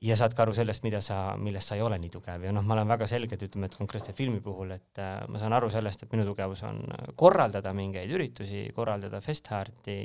[0.01, 2.65] ja saad ka aru sellest, mida sa, milles sa ei ole nii tugev ja noh,
[2.65, 6.05] ma olen väga selgelt, ütleme, et konkreetse filmi puhul, et äh, ma saan aru sellest,
[6.05, 10.03] et minu tugevus on äh, korraldada mingeid üritusi, korraldada Festharti,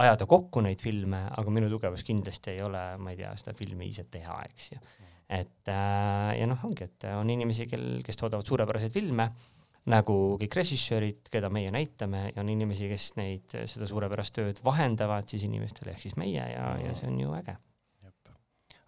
[0.00, 3.88] ajada kokku neid filme, aga minu tugevus kindlasti ei ole, ma ei tea, seda filmi
[3.90, 4.82] ise teha, eks ju
[5.30, 9.28] et äh, ja noh, ongi, et on inimesi, kel, kes toodavad suurepäraseid filme,
[9.90, 15.30] nagu kõik režissöörid, keda meie näitame, ja on inimesi, kes neid, seda suurepärast tööd vahendavad
[15.30, 17.56] siis inimestele, ehk siis meie ja, ja see on ju äge.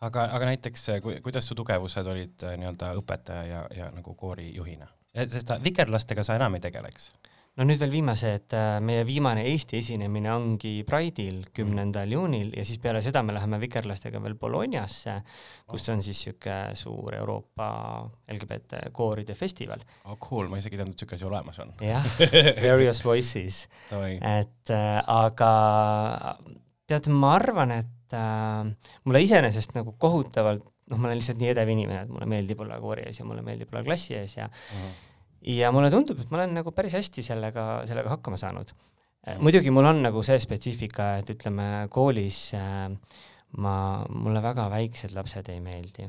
[0.06, 4.16] aga, aga näiteks eh, ku, kuidas su tugevused olid eh, nii-öelda õpetaja ja, ja nagu
[4.18, 4.90] koorijuhina?
[5.12, 7.10] sest vikerlastega sa enam ei tegeleks.
[7.60, 13.02] no nüüd veel viimased, meie viimane Eesti esinemine ongi Pride'il, kümnendal juunil ja siis peale
[13.04, 15.18] seda me läheme vikerlastega veel Bolognasse,
[15.68, 17.68] kus on siis niisugune suur Euroopa
[18.32, 19.84] LGBT kooride festival.
[20.08, 21.76] oh cool, ma isegi ei teadnud, et siuke asi olemas on.
[21.84, 22.08] jah,
[22.70, 23.66] Various Voices.
[24.00, 25.52] Et äh, aga
[26.88, 31.72] tead, ma arvan, et äh, mulle iseenesest nagu kohutavalt, noh, ma olen lihtsalt nii edev
[31.72, 34.48] inimene, et mulle meeldib olla koori ees ja mulle meeldib olla klassi ees ja
[35.48, 38.72] ja mulle tundub, et ma olen nagu päris hästi sellega, sellega hakkama saanud.
[39.42, 42.90] muidugi mul on nagu see spetsiifika, et ütleme koolis äh,
[43.58, 43.76] ma,
[44.08, 46.08] mulle väga väiksed lapsed ei meeldi.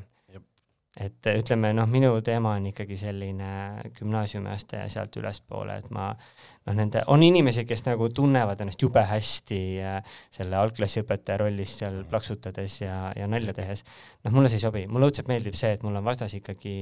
[0.93, 3.49] Et ütleme noh, minu teema on ikkagi selline
[3.97, 9.01] gümnaasiumiaste ja sealt ülespoole, et ma noh, nende, on inimesi, kes nagu tunnevad ennast jube
[9.10, 13.82] hästi äh, selle algklassiõpetaja rollis seal plaksutades ja, ja nalja tehes.
[14.23, 16.75] noh, mulle see ei sobi, mulle õudselt meeldib see, et mul on vastas ikkagi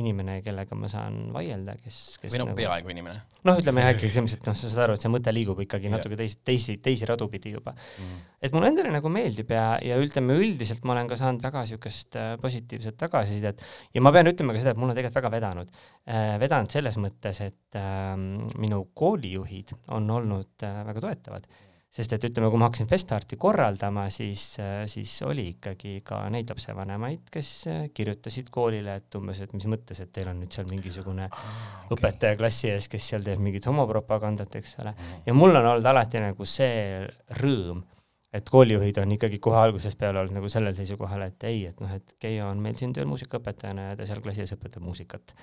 [0.00, 4.14] inimene, kellega ma saan vaielda, kes, kes või no peaaegu inimene noh, ütleme jah, ikkagi
[4.14, 6.78] selles mõttes, et noh, sa saad aru, et see mõte liigub ikkagi natuke teisi, teisi,
[6.80, 7.76] teisi radu pidi juba.
[7.76, 8.24] mm..
[8.48, 12.16] et mulle endale nagu meeldib ja, ja ütleme üldiselt ma olen ka saanud väga niisugust
[12.16, 15.74] äh, positiivset tagasisidet ja ma pean ütlema ka seda, et mul on tegelikult väga vedanud
[15.74, 16.38] äh,.
[16.42, 18.14] vedanud selles mõttes, et äh,
[18.62, 21.46] minu koolijuhid on olnud äh, väga toetavad.
[21.92, 26.50] sest et ütleme, kui ma hakkasin Festarti korraldama, siis äh,, siis oli ikkagi ka neid
[26.50, 27.52] lapsevanemaid, kes
[27.94, 31.56] kirjutasid koolile, et umbes, et mis mõttes, et teil on nüüd seal mingisugune okay.
[31.96, 34.94] õpetaja klassi ees, kes seal teeb mingit homopropagandat, eks ole.
[35.26, 37.02] ja mul on olnud alati nagu see
[37.42, 37.84] rõõm,
[38.32, 41.90] et koolijuhid on ikkagi kohe algusest peale olnud nagu sellel seisukohal, et ei, et noh,
[41.92, 45.34] et Keijo on meil siin tööl muusikaõpetajana ja ta seal klassi ees õpetab muusikat.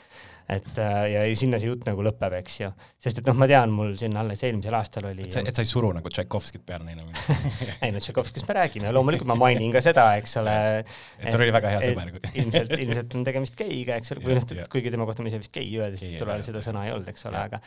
[0.49, 2.71] et äh, ja sinna see jutt nagu lõpeb, eks ju.
[2.97, 5.65] sest et noh, ma tean, mul siin alles eelmisel aastal oli et sa, et sa
[5.65, 7.69] ei suru nagu Tšaikovskit peale neile või?
[7.85, 10.57] ei no Tšaikovskist me räägime, loomulikult ma mainin ka seda, eks ole.
[10.81, 12.13] et tal oli väga hea sõber.
[12.33, 15.53] ilmselt, ilmselt on tegemist geiga, eks ole, või noh kuigi tema kohta ma ise vist
[15.53, 17.61] gei ei tol ajal seda sõna ei olnud, eks ole, aga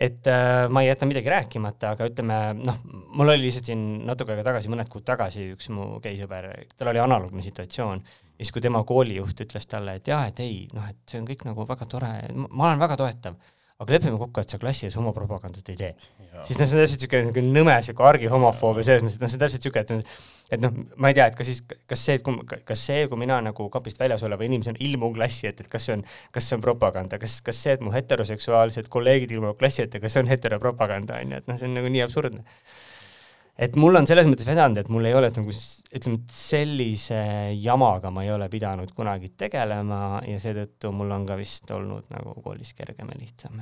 [0.00, 2.78] et äh, ma ei jäta midagi rääkimata, aga ütleme noh,
[3.18, 7.02] mul oli lihtsalt siin natuke aega tagasi, mõned kuud tagasi üks mu geisõber, tal oli
[7.02, 8.02] analoogne situatsioon.
[8.38, 11.26] Ja siis, kui tema koolijuht ütles talle, et jah, et ei, noh, et see on
[11.26, 12.12] kõik nagu väga tore,
[12.46, 13.38] ma olen väga toetav,
[13.78, 15.92] aga lepime kokku, et sa klassi ees homopropagandat ei tee.
[16.46, 19.38] siis noh, see on täpselt siuke siuke nõme siuke argihomofoobia selles mõttes, et noh, see
[19.38, 22.24] on täpselt siuke, et et noh, ma ei tea, et kas siis, kas see, et
[22.24, 22.34] kui,
[22.66, 25.98] kas see, kui mina nagu kapist väljas oleva inimesena ilmun klassi ette, et kas see
[25.98, 26.04] on,
[26.34, 30.16] kas see on propaganda, kas, kas see, et mu heteroseksuaalsed kolleegid ilmuvad klassi ette, kas
[30.16, 32.46] see on heteropropaganda, on ju, et noh, see on nagu nii absurdne.
[33.58, 37.18] Et mul on selles mõttes vedanud, et mul ei ole nagu s- ütleme, et sellise
[37.58, 42.36] jamaga ma ei ole pidanud kunagi tegelema ja seetõttu mul on ka vist olnud nagu
[42.44, 43.60] koolis kergem ja lihtsam.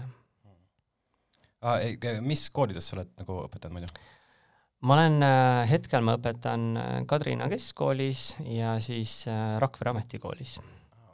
[1.67, 1.81] Ah,
[2.23, 3.89] mis koolides sa oled nagu õpetanud muidu?
[4.87, 10.59] ma olen äh,, hetkel ma õpetan äh, Kadrina keskkoolis ja siis äh, Rakvere ametikoolis.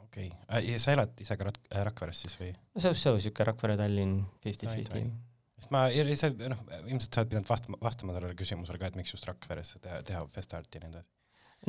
[0.03, 2.51] okei okay., sa elad ise ka Rak- Rakveres siis või?
[2.51, 5.15] no so-so siuke Rakvere-Tallinn Right, fifty-fifty right..
[5.63, 9.15] Sest ma ise, noh, ilmselt sa oled pidanud vastama, vastama sellele küsimusele ka, et miks
[9.15, 11.07] just Rakveres teha, teha Festarti ja nii edasi.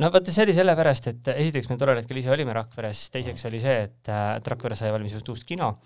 [0.03, 3.63] no vaata, see oli sellepärast, et esiteks me tollel hetkel ise olime Rakveres, teiseks oli
[3.63, 5.77] see, et, et Rakvere sai valmis just uus kino,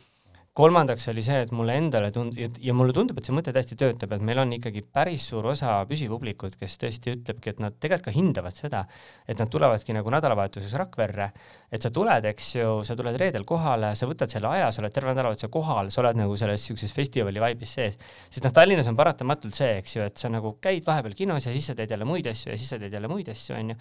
[0.59, 4.17] kolmandaks oli see, et mulle endale tund-, ja mulle tundub, et see mõte täiesti töötab,
[4.17, 8.15] et meil on ikkagi päris suur osa püsipublikut, kes tõesti ütlebki, et nad tegelikult ka
[8.15, 8.83] hindavad seda,
[9.29, 11.31] et nad tulevadki nagu nädalavahetuses Rakverre,
[11.71, 14.95] et sa tuled, eks ju, sa tuled reedel kohale, sa võtad selle aja, sa oled
[14.95, 17.99] terve nädalavahetuse kohal, sa oled nagu selles niisuguses festivali vaibis sees.
[18.27, 21.55] sest noh, Tallinnas on paratamatult see, eks ju, et sa nagu käid vahepeal kinos ja
[21.55, 23.81] siis sa teed jälle muid asju ja siis sa teed jälle muid asju, on ju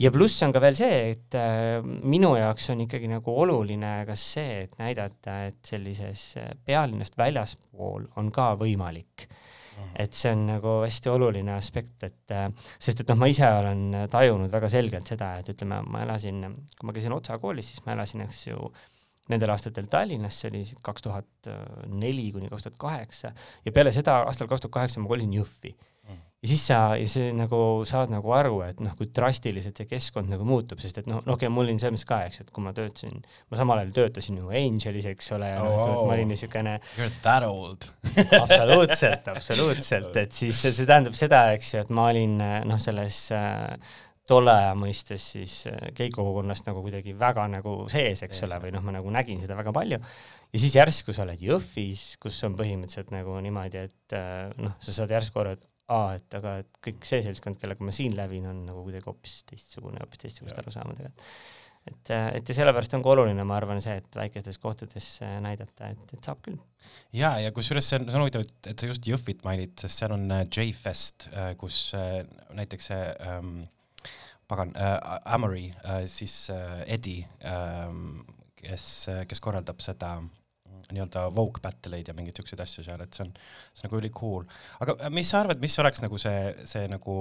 [0.00, 4.16] ja pluss on ka veel see, et äh, minu jaoks on ikkagi nagu oluline ka
[4.18, 9.28] see, et näidata, et sellises äh, pealinnast väljaspool on ka võimalik.
[9.98, 12.46] et see on nagu hästi oluline aspekt, et äh,
[12.78, 16.44] sest et noh, ma ise olen tajunud väga selgelt seda, et ütleme, ma elasin,
[16.78, 18.70] kui ma käisin Otsa koolis, siis ma elasin, eks ju,
[19.32, 21.50] nendel aastatel Tallinnas, see oli kaks tuhat
[21.88, 23.32] neli kuni kaks tuhat kaheksa
[23.64, 25.74] ja peale seda aastal kaks tuhat kaheksa ma kolisin Jõhvi
[26.42, 30.32] ja siis sa, ja see nagu saad nagu aru, et noh, kui drastiliselt see keskkond
[30.32, 32.64] nagu muutub, sest et noh, no okei okay,, mul oli selles ka, eks, et kui
[32.64, 33.22] ma töötasin,
[33.52, 36.02] ma samal ajal töötasin ju Angelis, eks ole, ja noh Oh.
[36.02, 37.86] oh., ma olin niisugune You are that old.
[38.42, 43.94] absoluutselt, absoluutselt, et siis see, tähendab seda, eks ju, et ma olin noh, selles äh,
[44.28, 48.82] tolle aja mõistes siis äh, geikogukonnast nagu kuidagi väga nagu sees, eks ole, või noh,
[48.82, 53.14] ma nagu nägin seda väga palju ja siis järsku sa oled Jõhvis, kus on põhimõtteliselt
[53.14, 57.08] nagu niimoodi, et äh, noh, sa saad järsku aru, et aa, et aga et kõik
[57.08, 61.10] see seltskond, kellega ma siin lävin, on nagu kuidagi hoopis teistsugune, hoopis teistsuguste arusaamadega.
[61.90, 65.90] et, et ja sellepärast on ka oluline, ma arvan, see, et väikestes kohtades äh, näidata,
[65.92, 66.58] et, et saab küll.
[67.16, 70.02] ja, ja kusjuures see on, see on huvitav, et, et sa just Jõhvit mainid, sest
[70.02, 71.30] seal on äh, J-Fest,
[71.60, 72.20] kus äh,
[72.54, 73.56] näiteks see ähm,
[74.50, 78.22] pagan äh,, Amory äh,, siis äh, Eddie ähm,,
[78.62, 80.41] kes, kes korraldab seda mm,
[80.94, 83.32] nii-öelda Vogue battle'eid ja mingeid siukseid asju seal, et see on,
[83.72, 84.46] see on nagu ülikool.
[84.84, 87.16] aga äh, mis sa arvad, mis oleks nagu see, see nagu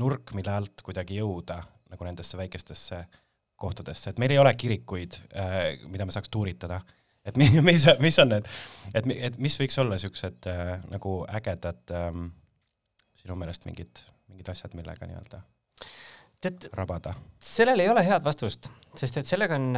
[0.00, 1.60] nurk, mille alt kuidagi jõuda
[1.94, 3.04] nagu nendesse väikestesse
[3.60, 6.80] kohtadesse, et meil ei ole kirikuid äh,, mida me saaks tuuritada.
[7.24, 8.48] Et mi- mis, mis on need,
[8.92, 12.26] et, et mis võiks olla siuksed äh, nagu ägedad ähm,
[13.16, 15.40] sinu meelest mingid, mingid asjad, millega nii-öelda
[16.44, 16.68] tead,
[17.44, 19.76] sellel ei ole head vastust, sest et sellega on,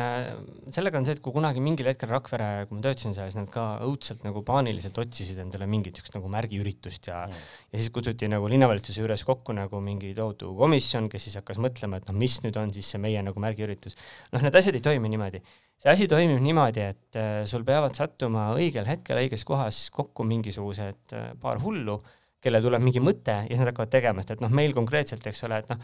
[0.73, 3.51] sellega on see, et kui kunagi mingil hetkel Rakvere, kui ma töötasin seal, siis nad
[3.53, 7.47] ka õudselt nagu paaniliselt otsisid endale mingit siukest nagu märgiüritust ja mm.
[7.73, 12.01] ja siis kutsuti nagu linnavalitsuse juures kokku nagu mingi tohutu komisjon, kes siis hakkas mõtlema,
[12.01, 13.99] et noh, mis nüüd on siis see meie nagu märgiüritus.
[14.35, 15.43] noh, need asjad ei toimi niimoodi.
[15.83, 21.17] see asi toimib niimoodi, et äh, sul peavad sattuma õigel hetkel õiges kohas kokku mingisugused
[21.17, 21.99] äh, paar hullu,
[22.43, 25.43] kellel tuleb mingi mõte ja siis nad hakkavad tegema, sest et noh, meil konkreetselt, eks
[25.49, 25.83] ole, et noh,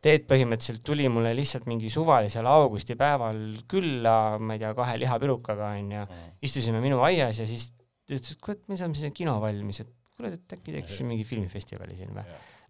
[0.00, 6.06] Teet põhimõtteliselt tuli mulle lihtsalt mingi suvalisel augustipäeval külla, ma ei tea, kahe lihapirukaga onju,
[6.46, 7.66] istusime minu aias ja siis
[8.10, 11.10] ta ütles, et kurat, me saame siin kino valmis, et kuule, et äkki teeks siin
[11.10, 12.24] mingi filmifestivali siin või.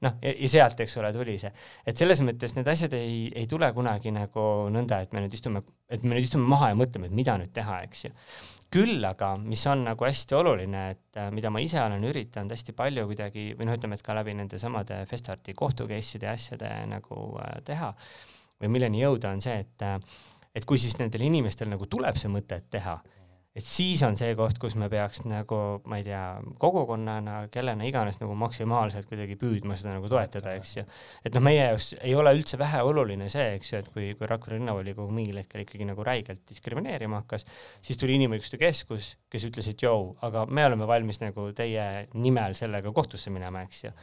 [0.05, 1.51] noh, ja, ja sealt, eks ole, tuli see,
[1.89, 5.65] et selles mõttes need asjad ei, ei tule kunagi nagu nõnda, et me nüüd istume,
[5.93, 8.15] et me nüüd istume maha ja mõtleme, et mida nüüd teha, eks ju.
[8.71, 12.75] Küll aga, mis on nagu hästi oluline, et äh, mida ma ise olen üritanud hästi
[12.79, 16.71] palju kuidagi või noh, ütleme, et ka läbi nende samade Festarti kohtu case'ide ja asjade
[16.91, 17.91] nagu äh, teha
[18.61, 19.99] või milleni jõuda, on see, et äh,
[20.55, 22.97] et kui siis nendel inimestel nagu tuleb see mõte, teha,
[23.57, 25.59] et siis on see koht, kus me peaks nagu,
[25.91, 26.23] ma ei tea,
[26.63, 30.85] kogukonnana, kellena iganes nagu maksimaalselt kuidagi püüdma seda nagu toetada, eks ju.
[31.27, 34.61] et noh, meie jaoks ei ole üldse väheoluline see, eks ju, et kui, kui Rakvere
[34.61, 37.47] linnavolikogu mingil hetkel ikkagi nagu räigelt diskrimineerima hakkas,
[37.83, 42.55] siis tuli Inimõiguste Keskus, kes ütles, et jõu, aga me oleme valmis nagu teie nimel
[42.59, 43.95] sellega kohtusse minema, eks ju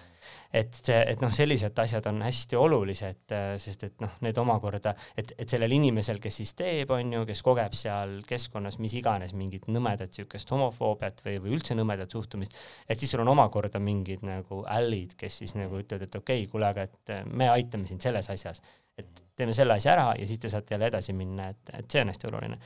[0.53, 5.33] et see, et noh, sellised asjad on hästi olulised, sest et noh, need omakorda, et,
[5.37, 9.67] et sellel inimesel, kes siis teeb, on ju, kes kogeb seal keskkonnas mis iganes mingit
[9.71, 12.57] nõmedat niisugust homofoobiat või, või üldse nõmedat suhtumist,
[12.87, 16.51] et siis sul on omakorda mingid nagu ällid, kes siis nagu ütlevad, et okei okay,,
[16.51, 18.63] kuule, aga et me aitame sind selles asjas,
[18.97, 22.01] et teeme selle asja ära ja siis te saate jälle edasi minna, et, et see
[22.01, 22.61] on hästi oluline.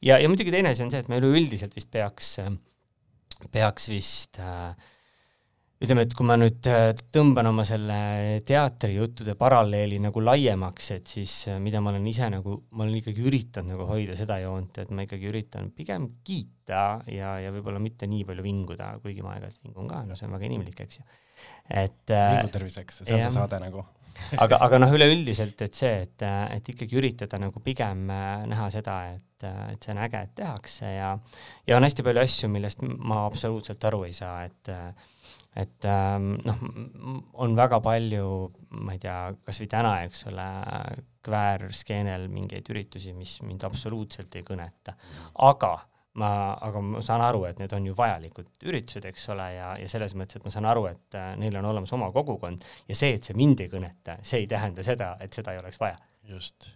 [0.00, 2.54] ja, ja muidugi teine asi on see, et me üleüldiselt vist peaks äh,
[3.52, 4.74] peaks vist äh,
[5.82, 7.96] ütleme, et kui ma nüüd äh, tõmban oma selle
[8.46, 13.24] teatrijuttude paralleeli nagu laiemaks, et siis äh, mida ma olen ise nagu, ma olen ikkagi
[13.26, 18.08] üritanud nagu hoida seda joont, et ma ikkagi üritan pigem kiita ja, ja võib-olla mitte
[18.10, 21.04] nii palju vinguda, kuigi ma aeg-ajalt vingun ka, no see on väga inimlik, eks ju.
[21.82, 23.28] et äh, vingu terviseks, see on jah.
[23.28, 23.82] see saade nagu.
[24.44, 26.22] aga, aga noh, üleüldiselt, et see, et,
[26.54, 30.92] et ikkagi üritada nagu pigem äh, näha seda, et, et see on äge, et tehakse
[30.94, 31.16] ja
[31.66, 34.70] ja on hästi palju asju, millest ma absoluutselt aru ei saa, et
[35.56, 36.62] et ähm, noh,
[37.44, 38.28] on väga palju,
[38.82, 40.46] ma ei tea, kasvõi täna, eks ole,
[41.24, 44.96] kväärskeenel mingeid üritusi, mis mind absoluutselt ei kõneta,
[45.46, 45.76] aga
[46.20, 46.30] ma,
[46.62, 50.14] aga ma saan aru, et need on ju vajalikud üritused, eks ole, ja, ja selles
[50.18, 53.26] mõttes, et ma saan aru, et äh, neil on olemas oma kogukond ja see, et
[53.26, 55.98] see mind ei kõneta, see ei tähenda seda, et seda ei oleks vaja.
[56.28, 56.70] just.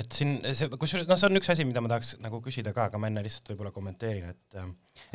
[0.00, 2.86] Et siin see, kusjuures noh, see on üks asi, mida ma tahaks nagu küsida ka,
[2.88, 4.60] aga ma enne lihtsalt võib-olla kommenteerin, et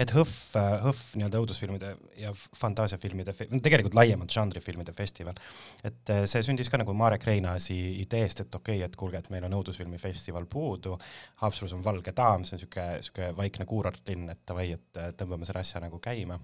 [0.02, 3.34] et HÖFF, HÖFF nii-öelda õudusfilmide ja fantaasiafilmide,
[3.66, 5.38] tegelikult laiemalt žanrifilmide festival,
[5.86, 9.32] et eh, see sündis ka nagu Marek Reinaasi ideest, et okei okay,, et kuulge, et
[9.34, 10.98] meil on õudusfilmifestival puudu,
[11.42, 15.50] Haapsalus on Valge daam, see on niisugune, niisugune vaikne kuurortlinn, et davai, et eh, tõmbame
[15.50, 16.38] selle asja nagu käima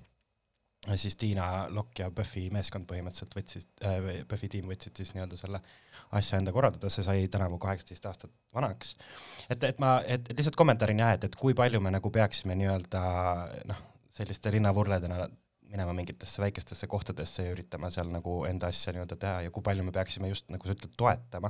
[0.96, 5.62] siis Tiina Lokk ja Buffy meeskond põhimõtteliselt võtsid äh,, Buffy tiim võtsid siis nii-öelda selle
[6.18, 8.96] asja enda korraldada, see sai tänavu kaheksateist aastat vanaks.
[9.50, 13.04] et, et ma, et lihtsalt kommentaarina jah, et, et kui palju me nagu peaksime nii-öelda
[13.72, 13.82] noh,
[14.14, 15.28] selliste linnavurledena
[15.74, 19.86] minema mingitesse väikestesse kohtadesse ja üritama seal nagu enda asja nii-öelda teha ja kui palju
[19.88, 21.50] me peaksime just nagu sa ütled, toetama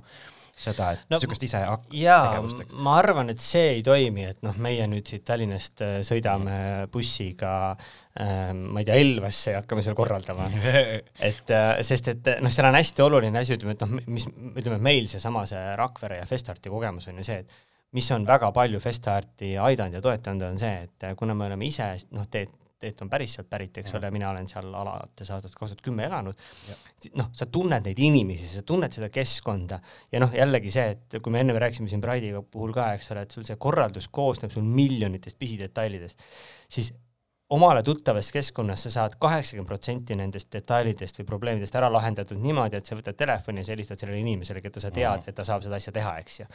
[0.53, 2.75] seda, et No niisugust ise ak- jaa tegevust, eks.
[2.85, 6.55] ma arvan, et see ei toimi, et noh, meie nüüd siit Tallinnast äh, sõidame
[6.93, 10.45] bussiga äh, ma ei tea, Elvasse ja hakkame seal korraldama.
[11.29, 14.27] et äh, sest, et äh, noh, seal on hästi oluline asi, ütleme, et noh, mis
[14.29, 17.61] ütleme, meil seesama see Rakvere ja Festarti kogemus on ju see, et
[17.97, 21.89] mis on väga palju Festarti aidanud ja toetanud, on see, et kuna me oleme ise
[22.13, 22.53] noh, Teet,
[22.83, 26.03] Teet on päris sealt pärit, eks ole, mina olen seal alates aastast kaks tuhat kümme
[26.09, 26.41] elanud,
[27.19, 29.79] noh, sa tunned neid inimesi, sa tunned seda keskkonda.
[30.11, 33.23] Ja noh, jällegi see, et kui me enne rääkisime siin Pride'i puhul ka, eks ole,
[33.23, 36.27] et sul see korraldus koosneb sul miljonitest pisidetailidest,
[36.71, 36.91] siis
[37.49, 42.89] omale tuttavas keskkonnas sa saad kaheksakümmend protsenti nendest detailidest või probleemidest ära lahendatud niimoodi, et
[42.89, 45.77] sa võtad telefoni ja sa helistad sellele inimesele, keda sa tead, et ta saab seda
[45.77, 46.49] asja teha, eks ju.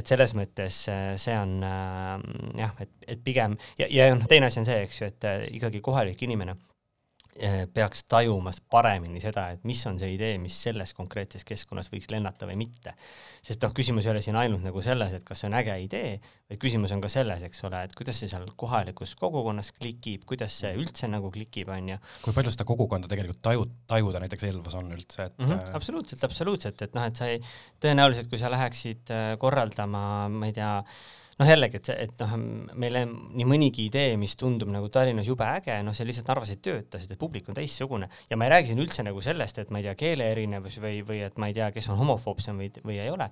[0.00, 2.14] et selles mõttes äh, see on äh,
[2.60, 5.44] jah, et, et pigem ja, ja noh, teine asi on see, eks ju, et äh,
[5.60, 6.56] ikkagi kohalik inimene
[7.74, 12.46] peaks tajuma paremini seda, et mis on see idee, mis selles konkreetses keskkonnas võiks lennata
[12.46, 12.94] või mitte.
[13.44, 16.12] sest noh, küsimus ei ole siin ainult nagu selles, et kas see on äge idee,
[16.48, 20.60] vaid küsimus on ka selles, eks ole, et kuidas see seal kohalikus kogukonnas klikib, kuidas
[20.62, 21.98] see üldse nagu klikib, on ju.
[22.22, 26.24] kui palju seda kogukonda tegelikult taju, tajuda näiteks Elvas on üldse, et Mm -hmm, absoluutselt,
[26.24, 27.40] absoluutselt, et noh, et sa ei,
[27.82, 30.82] tõenäoliselt kui sa läheksid äh, korraldama, ma ei tea,
[31.40, 32.34] noh jällegi, et see, et noh,
[32.80, 36.60] meile nii mõnigi idee, mis tundub nagu Tallinnas jube äge, noh see lihtsalt Narvas ei
[36.62, 38.08] tööta, sest et publik on teistsugune.
[38.30, 41.00] Ja ma ei räägi siin üldse nagu sellest, et ma ei tea, keele erinevus või,
[41.06, 43.28] või et ma ei tea, kes on homofoobsem või, või ei ole.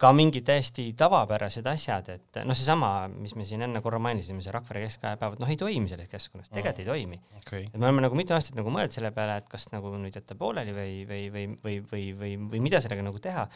[0.00, 4.54] ka mingid täiesti tavapärased asjad, et noh, seesama, mis me siin enne korra mainisime, see
[4.54, 7.20] Rakvere keskajapäevad, noh ei toimi selles keskkonnas, tegelikult ei toimi.
[7.42, 7.66] okei.
[7.68, 10.38] Et me oleme nagu mitu aastat nagu mõelnud selle peale, et kas nagu nüüd jätta
[10.38, 13.46] pooleli või, või, või, või, või, või, või mida sellega nagu teha,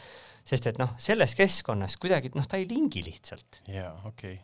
[0.45, 3.61] sest et noh, selles keskkonnas kuidagi noh, ta ei lingi lihtsalt.
[3.71, 4.41] jaa, okei okay..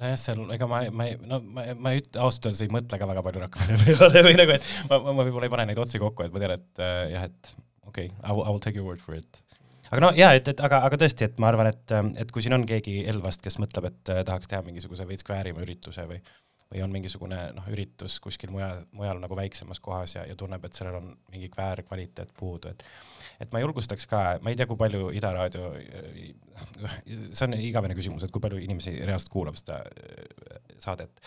[0.00, 3.00] nojah, seal ega ma, ma ei, no ma, ma ei ütle, ausalt öeldes ei mõtle
[3.00, 5.82] ka väga palju Rakvere peale või nagu, et ma, ma, ma võib-olla ei pane neid
[5.82, 7.52] otsi kokku, et ma tean, et äh, jah, et
[7.86, 9.42] okei okay,, I will, I will take your word for it.
[9.90, 12.56] aga no jaa, et, et aga, aga tõesti, et ma arvan, et, et kui siin
[12.56, 16.22] on keegi Elvast, kes mõtleb, et äh, tahaks teha mingisuguse veits kväärima ürituse või
[16.72, 20.74] või on mingisugune noh, üritus kuskil mujal, mujal nagu väiksemas kohas ja, ja tunneb, et
[20.74, 22.82] sellel on mingi kväärkvaliteet puudu, et
[23.40, 25.70] et ma julgustaks ka, ma ei tea, kui palju Ida raadio,
[27.06, 31.22] see on igavene küsimus, et kui palju inimesi reaalselt kuulab seda äh, saadet.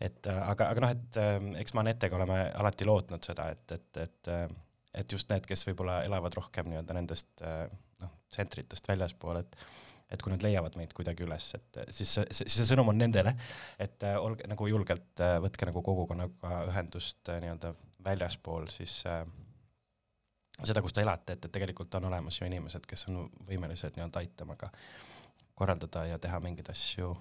[0.00, 3.78] et äh, aga, aga noh, et äh, eks ma Netega oleme alati lootnud seda, et,
[3.78, 4.32] et, et
[4.96, 9.58] et just need, kes võib-olla elavad rohkem nii-öelda nendest noh, tsentritest väljaspool, et
[10.10, 13.32] et kui nad leiavad meid kuidagi üles, et siis see, siis see sõnum on nendele,
[13.82, 17.72] et äh, olge nagu julgelt äh, võtke nagu kogukonnaga ühendust äh, nii-öelda
[18.06, 19.24] väljaspool siis äh,
[20.62, 24.22] seda, kus te elate, et, et tegelikult on olemas ju inimesed, kes on võimelised nii-öelda
[24.22, 24.70] aitama ka
[25.56, 27.14] korraldada ja teha mingeid asju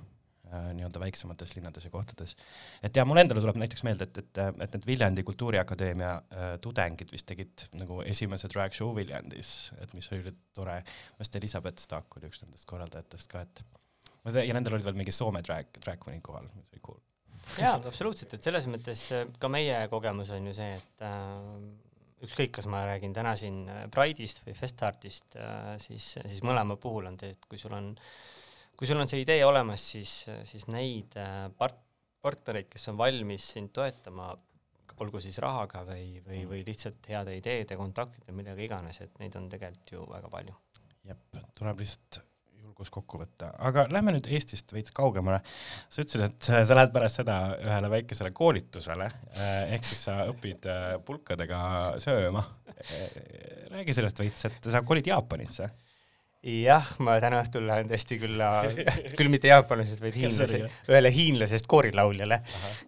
[0.46, 2.36] nii-öelda väiksemates linnades ja kohtades.
[2.84, 7.12] et ja mul endale tuleb näiteks meelde, et, et, et need Viljandi Kultuuriakadeemia äh, tudengid
[7.12, 12.20] vist tegid nagu esimese drag show Viljandis, et mis oli tore, minu arust Elizabeth Staak
[12.20, 13.64] oli üks nendest korraldajatest ka, et
[14.26, 17.02] ma ja nendel olid veel mingi Soome drag, drag queen'id kohal, mis oli cool.
[17.60, 21.84] jaa, absoluutselt, et selles mõttes äh, ka meie kogemus on ju see, et äh,
[22.26, 27.10] ükskõik, kas ma räägin täna siin äh, Pride'ist või Festartist äh,, siis, siis mõlema puhul
[27.12, 27.92] on see, et kui sul on,
[28.76, 30.14] kui sul on see idee olemas, siis,
[30.48, 31.82] siis neid äh, part-,
[32.26, 34.34] partnereid, kes on valmis sind toetama,
[35.04, 39.50] olgu siis rahaga või, või, või lihtsalt heade ideede, kontaktide, millega iganes, et neid on
[39.52, 40.56] tegelikult ju väga palju.
[41.06, 42.22] jep, tuleb lihtsalt
[42.76, 45.42] julgus kokku võtta, aga lähme nüüd Eestist veits kaugemale.
[45.90, 49.10] sa ütlesid, et sa lähed pärast seda ühele väikesele koolitusele,
[49.76, 51.60] ehk siis sa õpid äh, pulkadega
[52.04, 52.44] sööma.
[53.76, 55.70] räägi sellest veits, et sa kolid Jaapanisse.
[56.46, 58.50] jah, ma täna õhtul lähen tõesti külla,
[59.18, 62.42] küll mitte jaapanlasest, vaid hiinlase ühele hiinlasest koorilauljale,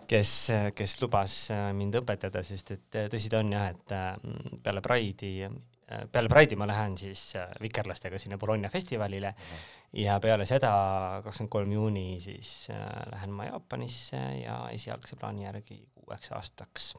[0.09, 0.35] kes,
[0.77, 4.13] kes lubas äh, mind õpetada, sest et äh, tõsi ta on jah, et äh,
[4.63, 5.49] peale Pride'i,
[6.11, 7.31] peale Pride'i ma lähen siis
[7.63, 9.33] vikerlastega sinna Bologna festivalile
[9.95, 10.71] ja peale seda,
[11.23, 16.91] kakskümmend kolm juuni, siis äh, lähen ma Jaapanisse ja esialgse plaani järgi kuueks aastaks.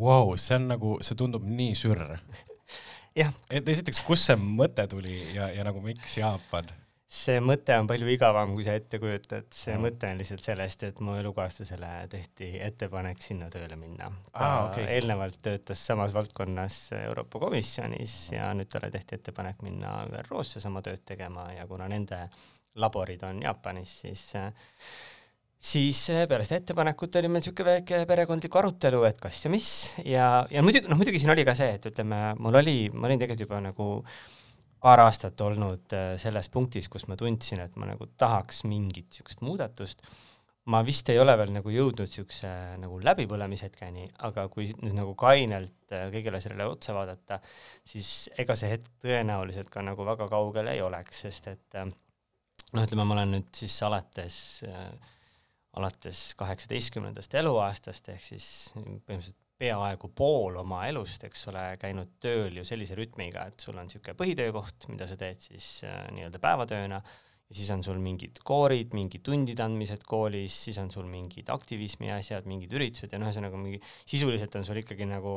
[0.00, 2.16] Vau, see on nagu, see tundub nii sürr.
[3.16, 6.70] et esiteks, kust see mõte tuli ja, ja nagu miks Jaapan?
[7.12, 9.82] see mõte on palju igavam, kui sa ette kujutad, see Mhm.
[9.84, 14.08] mõte on lihtsalt sellest, et mu elukaaslasele tehti ettepanek sinna tööle minna.
[14.32, 14.86] ta Aa, okei.
[14.96, 21.04] eelnevalt töötas samas valdkonnas Euroopa Komisjonis ja nüüd talle tehti ettepanek minna ÜRO-sse sama tööd
[21.04, 22.30] tegema ja kuna nende
[22.76, 24.32] laborid on Jaapanis, siis
[25.62, 29.68] siis peale seda ettepanekut oli meil niisugune väike perekondlik arutelu, et kas ja mis
[30.02, 33.22] ja, ja muidugi, noh muidugi siin oli ka see, et ütleme, mul oli, ma olin
[33.22, 33.88] tegelikult juba nagu
[34.82, 39.46] paar aastat olnud äh, selles punktis, kus ma tundsin, et ma nagu tahaks mingit niisugust
[39.46, 40.02] muudatust.
[40.72, 45.94] ma vist ei ole veel nagu jõudnud niisuguse nagu läbipõlemishetkeni, aga kui nüüd nagu kainelt
[45.94, 47.38] äh, kõigele sellele otsa vaadata,
[47.86, 53.06] siis ega see hetk tõenäoliselt ka nagu väga kaugel ei oleks, sest et noh, ütleme,
[53.06, 54.36] ma olen nüüd siis alates
[54.66, 54.86] äh,
[55.78, 58.46] alates kaheksateistkümnendast eluaastast ehk siis
[58.76, 63.86] põhimõtteliselt peaaegu pool oma elust, eks ole, käinud tööl ju sellise rütmiga, et sul on
[63.86, 68.96] niisugune põhitöökoht, mida sa teed siis äh, nii-öelda päevatööna ja siis on sul mingid koorid,
[68.96, 73.60] mingid tundide andmised koolis, siis on sul mingid aktivismi asjad, mingid üritused ja noh, ühesõnaga
[73.60, 75.36] mingi sisuliselt on sul ikkagi nagu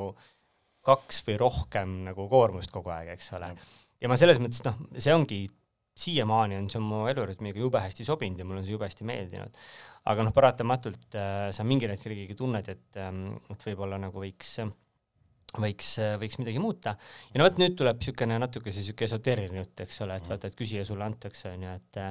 [0.85, 3.51] kaks või rohkem nagu koormust kogu aeg, eks ole.
[4.01, 5.43] ja ma selles mõttes noh, see ongi
[5.95, 9.59] siiamaani on see mu elurütmiga jube hästi sobinud ja mulle on see jube hästi meeldinud.
[10.11, 14.51] aga noh, paratamatult äh, sa mingil hetkel ikkagi tunned, et ähm,, et võib-olla nagu võiks,
[15.55, 16.93] võiks, võiks midagi muuta.
[17.31, 20.51] ja no vot nüüd tuleb niisugune natuke see niisugune esoteeriline jutt, eks ole, et vaata,
[20.51, 22.01] et küsija sulle antakse, on ju, et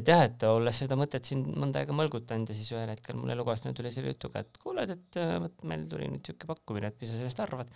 [0.00, 3.32] et jah, et olles seda mõtet siin mõnda aega mõlgutanud ja siis ühel hetkel mul
[3.34, 7.00] elukaaslane tuli selle jutuga, et kuule, et äh, vot meil tuli nüüd niisugune pakkumine, et
[7.00, 7.72] mis sa sellest arvad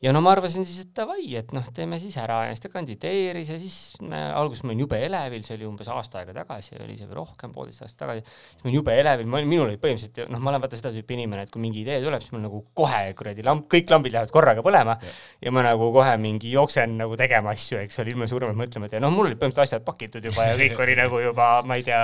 [0.00, 2.70] ja no ma arvasin siis, et davai, et noh, teeme siis ära ja siis ta
[2.72, 6.78] kandideeris ja siis me, alguses ma olin jube elevil, see oli umbes aasta aega tagasi,
[6.80, 9.66] oli see või rohkem, poolteist aastat tagasi, siis ma olin jube elevil, ma olin, minul
[9.66, 12.32] oli põhimõtteliselt, noh, ma olen vaata seda tüüpi inimene, et kui mingi idee tuleb, siis
[12.36, 15.12] mul nagu kohe kuradi lamp, kõik lambid lähevad korraga põlema ja.
[15.44, 19.04] ja ma nagu kohe mingi jooksen nagu tegema asju, eks ole, ilma suuremat mõtlemata ja
[19.04, 22.02] noh, mul olid põhimõtteliselt asjad pakitud juba ja kõik oli nagu juba, ma ei tea,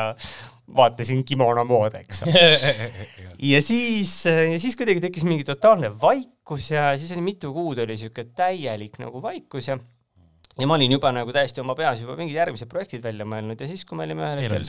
[0.76, 2.46] vaatasin kimono moodi, eks ole.
[3.52, 4.14] ja siis,
[4.62, 9.22] siis kuidagi tekkis mingi totaalne vaikus ja siis oli mitu kuud oli siuke täielik nagu
[9.22, 9.78] vaikus ja
[10.56, 13.68] ja ma olin juba nagu täiesti oma peas juba mingid järgmised projektid välja mõelnud ja
[13.68, 14.64] siis, kui me olime ühel hetkel.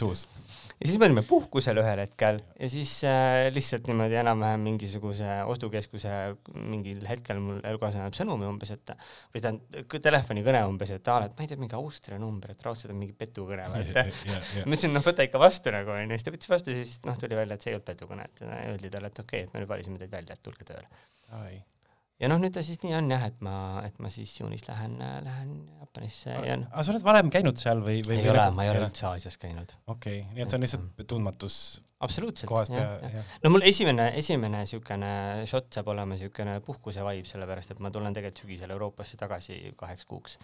[0.78, 6.13] Ja siis me olime puhkusel ühel hetkel ja siis äh, lihtsalt niimoodi enam-vähem mingisuguse ostukeskuse
[6.53, 8.93] mingil hetkel mul elukaaslane annab sõnumi umbes, et
[9.34, 12.93] või tähendab telefonikõne umbes, et aa, et ma ei tea, mingi Austria number, et raudselt
[12.93, 16.36] on mingi petukõne või et ma ütlesin, noh, võta ikka vastu nagu onju, siis ta
[16.36, 19.25] võttis vastu siis noh, tuli välja, et see ei olnud petukõne, et öeldi talle, et
[19.25, 20.88] okei okay,, et me nüüd valisime teid välja, et tulge tööle.
[22.22, 23.55] Ja noh, nüüd ta siis nii on jah, et ma,
[23.88, 27.84] et ma siis juunis lähen, lähen Jaapanisse ja noh, aga sa oled varem käinud seal
[27.86, 28.22] või, või?
[28.24, 28.86] ei ole, ma ei ole.
[28.88, 29.76] üldse Aasias käinud.
[29.88, 31.59] okei okay., nii et see on lihtsalt tundmatus
[32.03, 33.30] absoluutselt, jah, jah.
[33.43, 35.11] no mul esimene, esimene niisugune
[35.49, 40.05] šott saab olema niisugune puhkuse vibe, sellepärast et ma tulen tegelikult sügisel Euroopasse tagasi kaheks
[40.09, 40.38] kuuks,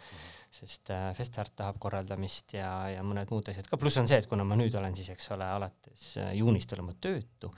[0.53, 4.27] sest äh, Festart tahab korraldamist ja, ja mõned muud asjad ka, pluss on see, et
[4.29, 7.49] kuna ma nüüd olen siis, eks ole, alates äh, juunist olen ma töötu,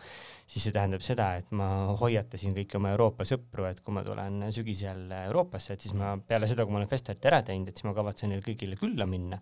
[0.48, 1.68] siis see tähendab seda, et ma
[2.00, 6.48] hoiatasin kõiki oma Euroopa sõpru, et kui ma tulen sügisel Euroopasse, et siis ma peale
[6.50, 9.42] seda, kui ma olen Festarti ära teinud, et siis ma kavatsen neile kõigile külla minna.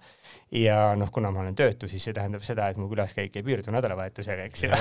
[0.58, 3.74] ja noh, kuna ma olen töötu, siis see tähendab seda, et mu külaskäik ei piirdu
[3.76, 4.72] nädalavahetusega, eks ju.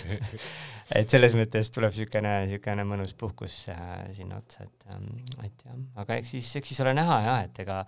[1.00, 5.12] et selles mõttes tuleb niisugune, niisugune mõnus puhkus äh, sinna otsa, et ähm,,
[5.44, 7.82] et jah, aga eks siis, eks siis ole näha jah, et ega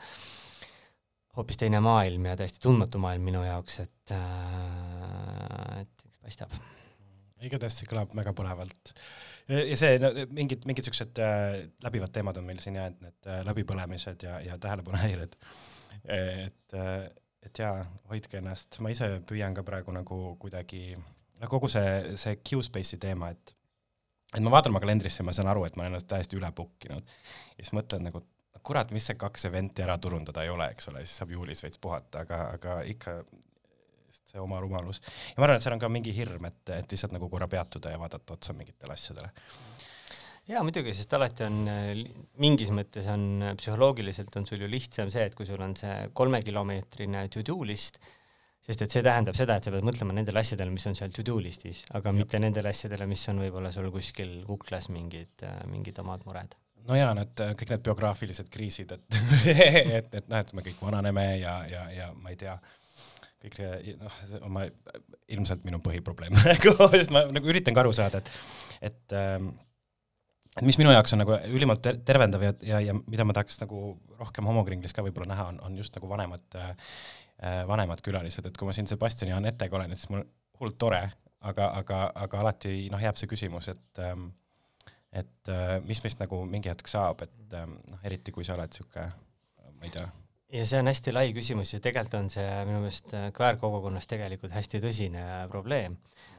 [1.37, 6.59] hoopis teine maailm ja täiesti tundmatu maailm minu jaoks, et äh,, et eks paistab.
[7.43, 8.93] igatahes see kõlab väga põnevalt.
[9.49, 13.31] ja see no,, mingid, mingid siuksed äh, läbivad teemad on meil siin ja et need
[13.31, 15.35] äh, läbipõlemised ja, ja tähelepanuhäired.
[16.05, 17.09] et äh,,
[17.43, 17.81] et jaa,
[18.11, 20.95] hoidke ennast, ma ise püüan ka praegu nagu kuidagi,
[21.51, 23.57] kogu see, see Q-Space'i teema, et
[24.33, 26.49] et ma vaatan oma kalendrisse ja ma saan aru, et ma olen ennast täiesti üle
[26.57, 27.11] book inud.
[27.57, 28.23] ja siis mõtlen nagu,
[28.63, 31.81] kurat, mis see kaks event'i ära turundada ei ole, eks ole, siis saab juulis veits
[31.83, 33.19] puhata, aga, aga ikka
[34.33, 35.03] see oma rumalus.
[35.33, 37.93] ja ma arvan, et seal on ka mingi hirm, et, et lihtsalt nagu korra peatuda
[37.93, 39.29] ja vaadata otsa mingitele asjadele.
[40.49, 41.61] jaa, muidugi, sest alati on
[42.43, 47.27] mingis mõttes on psühholoogiliselt on sul ju lihtsam see, et kui sul on see kolmekilomeetrine
[47.33, 48.01] to-do list,
[48.63, 51.39] sest et see tähendab seda, et sa pead mõtlema nendele asjadele, mis on seal to-do
[51.43, 56.57] listis, aga mitte nendele asjadele, mis on võib-olla sul kuskil kuklas mingid, mingid omad mured.
[56.89, 59.19] No jaa, need äh, kõik need biograafilised kriisid, et
[59.49, 62.57] et, et noh, et me kõik vananeme ja, ja, ja ma ei tea,
[63.43, 63.61] kõik
[64.01, 64.23] noh,
[64.55, 64.67] ma
[65.33, 68.33] ilmselt minu põhiprobleem praegu, sest ma nagu üritan ka aru saada, et,
[68.91, 69.53] et ähm,
[70.53, 73.63] et mis minu jaoks on nagu ülimalt ter- tervendav ja, ja, ja mida ma tahaks
[73.63, 76.77] nagu rohkem homokringlis ka võib-olla näha, on, on just nagu vanemad äh,,
[77.67, 80.21] vanemad külalised, et kui ma siin Sebastiani ja Anetega olen, et siis mul
[80.61, 81.01] hullult tore,
[81.43, 84.29] aga, aga, aga alati noh, jääb see küsimus, et ähm,
[85.13, 88.73] et äh, mis meist nagu mingi hetk saab, et ähm, noh, eriti kui sa oled
[88.73, 89.07] sihuke,
[89.79, 90.09] ma ei tea,
[90.53, 94.53] ja see on hästi lai küsimus ja tegelikult on see minu meelest äh, kväärkogukonnas tegelikult
[94.53, 95.97] hästi tõsine probleem,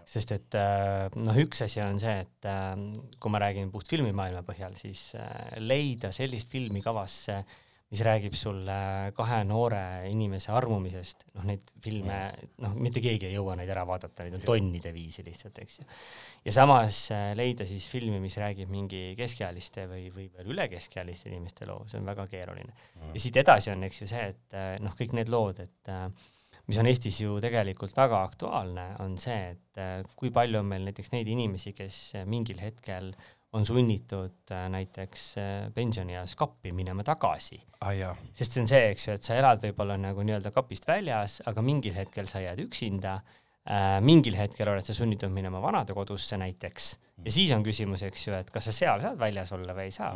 [0.09, 2.73] sest et äh, noh, üks asi on see, et äh,
[3.17, 7.41] kui ma räägin puht filmimaailma põhjal, siis äh, leida sellist filmi kavasse,
[7.93, 8.75] mis räägib sulle
[9.13, 12.17] kahe noore inimese armumisest, noh neid filme,
[12.63, 15.85] noh mitte keegi ei jõua neid ära vaadata, neid on tonnide viisi lihtsalt, eks ju.
[16.47, 21.29] ja samas äh, leida siis filmi, mis räägib mingi keskealiste või, või veel üle keskealiste
[21.29, 22.73] inimeste loo, see on väga keeruline.
[23.11, 26.07] Ja siit edasi on, eks ju see, et äh, noh, kõik need lood, et äh,
[26.65, 31.11] mis on Eestis ju tegelikult väga aktuaalne, on see, et kui palju on meil näiteks
[31.13, 33.11] neid inimesi, kes mingil hetkel
[33.53, 37.59] on sunnitud äh, näiteks äh, pensionieas kappi minema tagasi.
[38.09, 41.41] ah, sest see on see, eks ju, et sa elad võib-olla nagu nii-öelda kapist väljas,
[41.49, 46.89] aga mingil hetkel sa jääd üksinda äh,, mingil hetkel oled sa sunnitud minema vanadekodusse näiteks.
[47.23, 49.95] Ja siis on küsimus, eks ju, et kas sa seal saad väljas olla või ei
[49.95, 50.15] saa.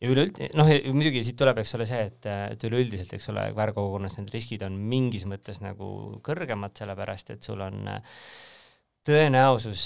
[0.00, 4.16] Ja üleüld-, noh, muidugi siit tuleb, eks ole, see, et, et üleüldiselt, eks ole, väärkogukonnas
[4.16, 5.90] need riskid on mingis mõttes nagu
[6.24, 8.00] kõrgemad, sellepärast et sul on äh,
[9.06, 9.84] tõenäosus,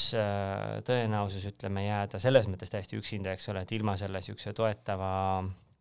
[0.86, 5.10] tõenäosus ütleme jääda selles mõttes täiesti üksinda, eks ole, et ilma selle niisuguse toetava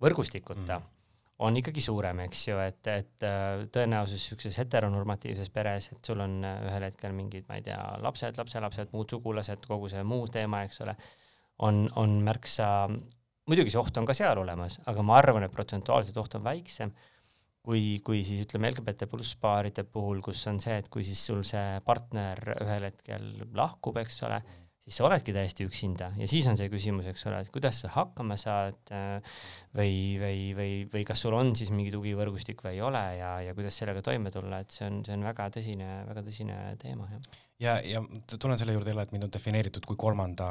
[0.03, 0.91] võrgustikuta mm.
[1.47, 6.39] on ikkagi suurem, eks ju, et, et äh, tõenäosus niisuguses heteronormatiivses peres, et sul on
[6.45, 10.63] äh, ühel hetkel mingid, ma ei tea, lapsed, lapselapsed, muud sugulased, kogu see muu teema,
[10.67, 10.95] eks ole,
[11.65, 12.67] on, on märksa
[13.49, 16.93] muidugi see oht on ka seal olemas, aga ma arvan, et protsentuaalselt oht on väiksem
[17.63, 21.45] kui, kui siis ütleme LGBT pluss paaride puhul, kus on see, et kui siis sul
[21.47, 24.41] see partner ühel hetkel lahkub, eks ole,
[24.83, 27.91] siis sa oledki täiesti üksinda ja siis on see küsimus, eks ole, et kuidas sa
[27.93, 29.37] hakkama saad äh,
[29.77, 33.55] või, või, või, või kas sul on siis mingi tugivõrgustik või ei ole ja, ja
[33.55, 37.41] kuidas sellega toime tulla, et see on, see on väga tõsine, väga tõsine teema, jah.
[37.63, 38.01] ja, ja
[38.39, 40.47] tulen selle juurde jälle, et mind on defineeritud kui kolmanda,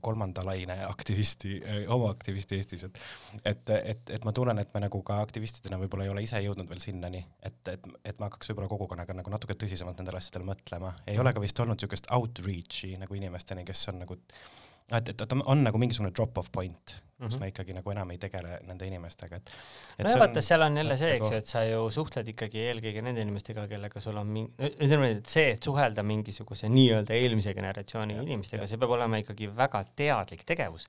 [0.00, 1.58] kolmanda laine aktivisti,
[1.88, 3.02] homoaktivisti Eestis, et
[3.44, 6.68] et, et, et ma tunnen, et me nagu ka aktivistidena võib-olla ei ole ise jõudnud
[6.70, 10.94] veel sinnani, et, et, et ma hakkaks võib-olla kogukonnaga nagu natuke tõsisemalt nendele asjadele mõtlema.
[11.06, 15.32] ei ole ka vist olnud niisugust outreach'i nagu inimesteni, kes on nagu et, et, et
[15.32, 17.38] on, on nagu mingisugune drop-off point, kus mm Mhm.
[17.38, 17.40] -hmm.
[17.40, 19.50] me ikkagi nagu enam ei tegele nende inimestega, et,
[19.98, 23.02] et nojah, vaata, seal on jälle see, eks ju, et sa ju suhtled ikkagi eelkõige
[23.02, 27.54] nende inimestega, kellega sul on mingi, ütleme nii, et see, et suhelda mingisuguse nii-öelda eelmise
[27.54, 30.86] generatsiooni Jah, inimestega, see peab olema ikkagi väga teadlik tegevus.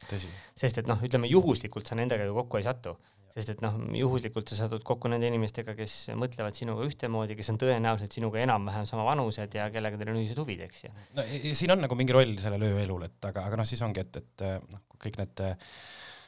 [0.55, 2.95] sest et noh, ütleme juhuslikult sa nendega ju kokku ei satu,
[3.33, 7.57] sest et noh, juhuslikult sa satud kokku nende inimestega, kes mõtlevad sinuga ühtemoodi, kes on
[7.57, 10.89] tõenäoliselt sinuga enam-vähem sama vanused ja kellega teil on ühised huvid, eks ju.
[11.15, 13.81] no ja- ja siin on nagu mingi roll sellel ööelul, et aga, aga noh, siis
[13.81, 15.41] ongi, et, et noh, kõik need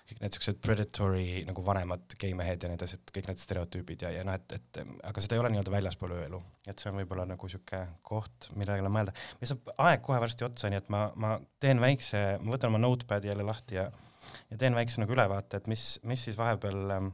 [0.06, 4.12] kõik need siuksed predatory nagu vanemad geimehed ja nii edasi, et kõik need stereotüübid ja,
[4.14, 7.26] ja noh, et, et aga seda ei ole nii-öelda väljaspool ööelu, et see on võib-olla
[7.30, 9.16] nagu sihuke koht, millele mõelda.
[9.40, 12.84] meil saab aeg kohe varsti otsa, nii et ma, ma teen väikse, ma võtan oma
[12.86, 13.90] notepad'i jälle lahti ja
[14.50, 17.10] ja teen väikse nagu ülevaate, et mis, mis siis vahepeal,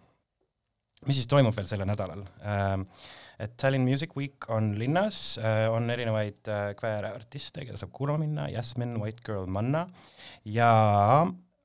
[1.08, 2.86] mis siis toimub veel sellel nädalal ähm,
[3.42, 5.39] et Tallinn Music Week on linnas,
[5.74, 9.88] on erinevaid äh, kväärartiste, keda saab kuulama minna, Jasmine, White Girl, Manna
[10.46, 10.72] ja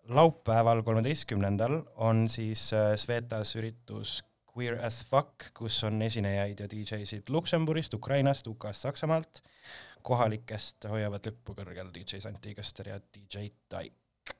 [0.08, 4.24] laupäeval, kolmeteistkümnendal on siis äh, Svetas üritus
[4.56, 9.42] Queer as fuck, kus on esinejaid ja DJ-sid Luksemburgist, Ukrainast, UK-st, Saksamaalt,
[10.06, 14.34] kohalikest hoiavad lippu kõrgel DJ Santi Köster ja DJ Taik.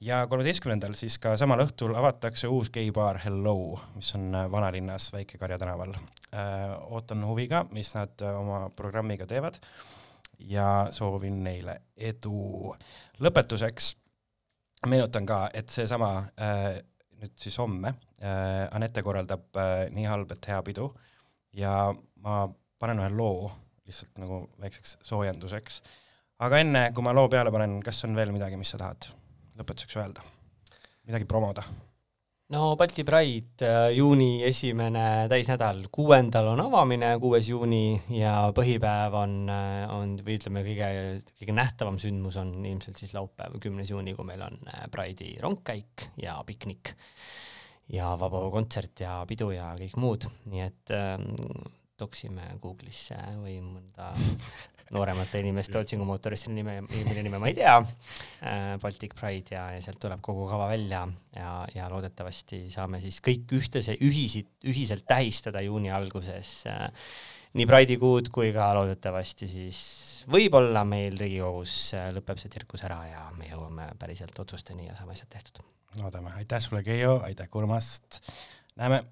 [0.00, 5.58] ja kolmeteistkümnendal siis ka samal õhtul avatakse uus geibaar Hello, mis on äh, vanalinnas Väike-Karja
[5.58, 6.76] tänaval äh,.
[6.92, 9.58] ootan huviga, mis nad oma programmiga teevad
[10.38, 12.76] ja soovin neile edu.
[13.20, 14.01] lõpetuseks
[14.86, 16.10] meenutan ka, et seesama
[16.40, 16.80] äh,
[17.22, 20.88] nüüd siis homme äh, Anette korraldab äh, Nii halb, et hea pidu
[21.56, 21.92] ja
[22.24, 22.44] ma
[22.82, 23.50] panen ühe loo
[23.86, 25.82] lihtsalt nagu väikseks soojenduseks.
[26.42, 29.10] aga enne, kui ma loo peale panen, kas on veel midagi, mis sa tahad
[29.58, 30.26] lõpetuseks öelda?
[31.06, 31.64] midagi promoda?
[32.52, 39.36] No Balti Pride äh, juuni esimene täisnädal, kuuendal on avamine, kuues juuni ja põhipäev on,
[39.96, 40.90] on või ütleme, kõige,
[41.40, 46.10] kõige nähtavam sündmus on ilmselt siis laupäev, kümnes juuni, kui meil on äh, Pride'i rongkäik
[46.20, 46.94] ja piknik
[47.92, 51.32] ja vabaõhukontsert ja pidu ja kõik muud, nii et ähm,
[52.00, 54.12] toksime Google'isse või mõnda
[54.92, 57.76] nooremate inimeste otsingumootorisse nime, mille nime ma ei tea.
[58.42, 61.06] Äh,, Baltic Pride ja, ja sealt tuleb kogu kava välja
[61.36, 66.88] ja, ja loodetavasti saame siis kõik ühtese, ühisid, ühiselt tähistada juuni alguses äh,
[67.58, 69.80] nii Pride'i kuud kui ka loodetavasti siis
[70.32, 75.16] võib-olla meil Riigikogus äh, lõpeb see tsirkus ära ja me jõuame päriselt otsusteni ja saame
[75.16, 75.64] asjad tehtud.
[76.00, 78.22] loodame, aitäh sulle, Keijo, aitäh kuulamast,
[78.76, 79.02] näeme.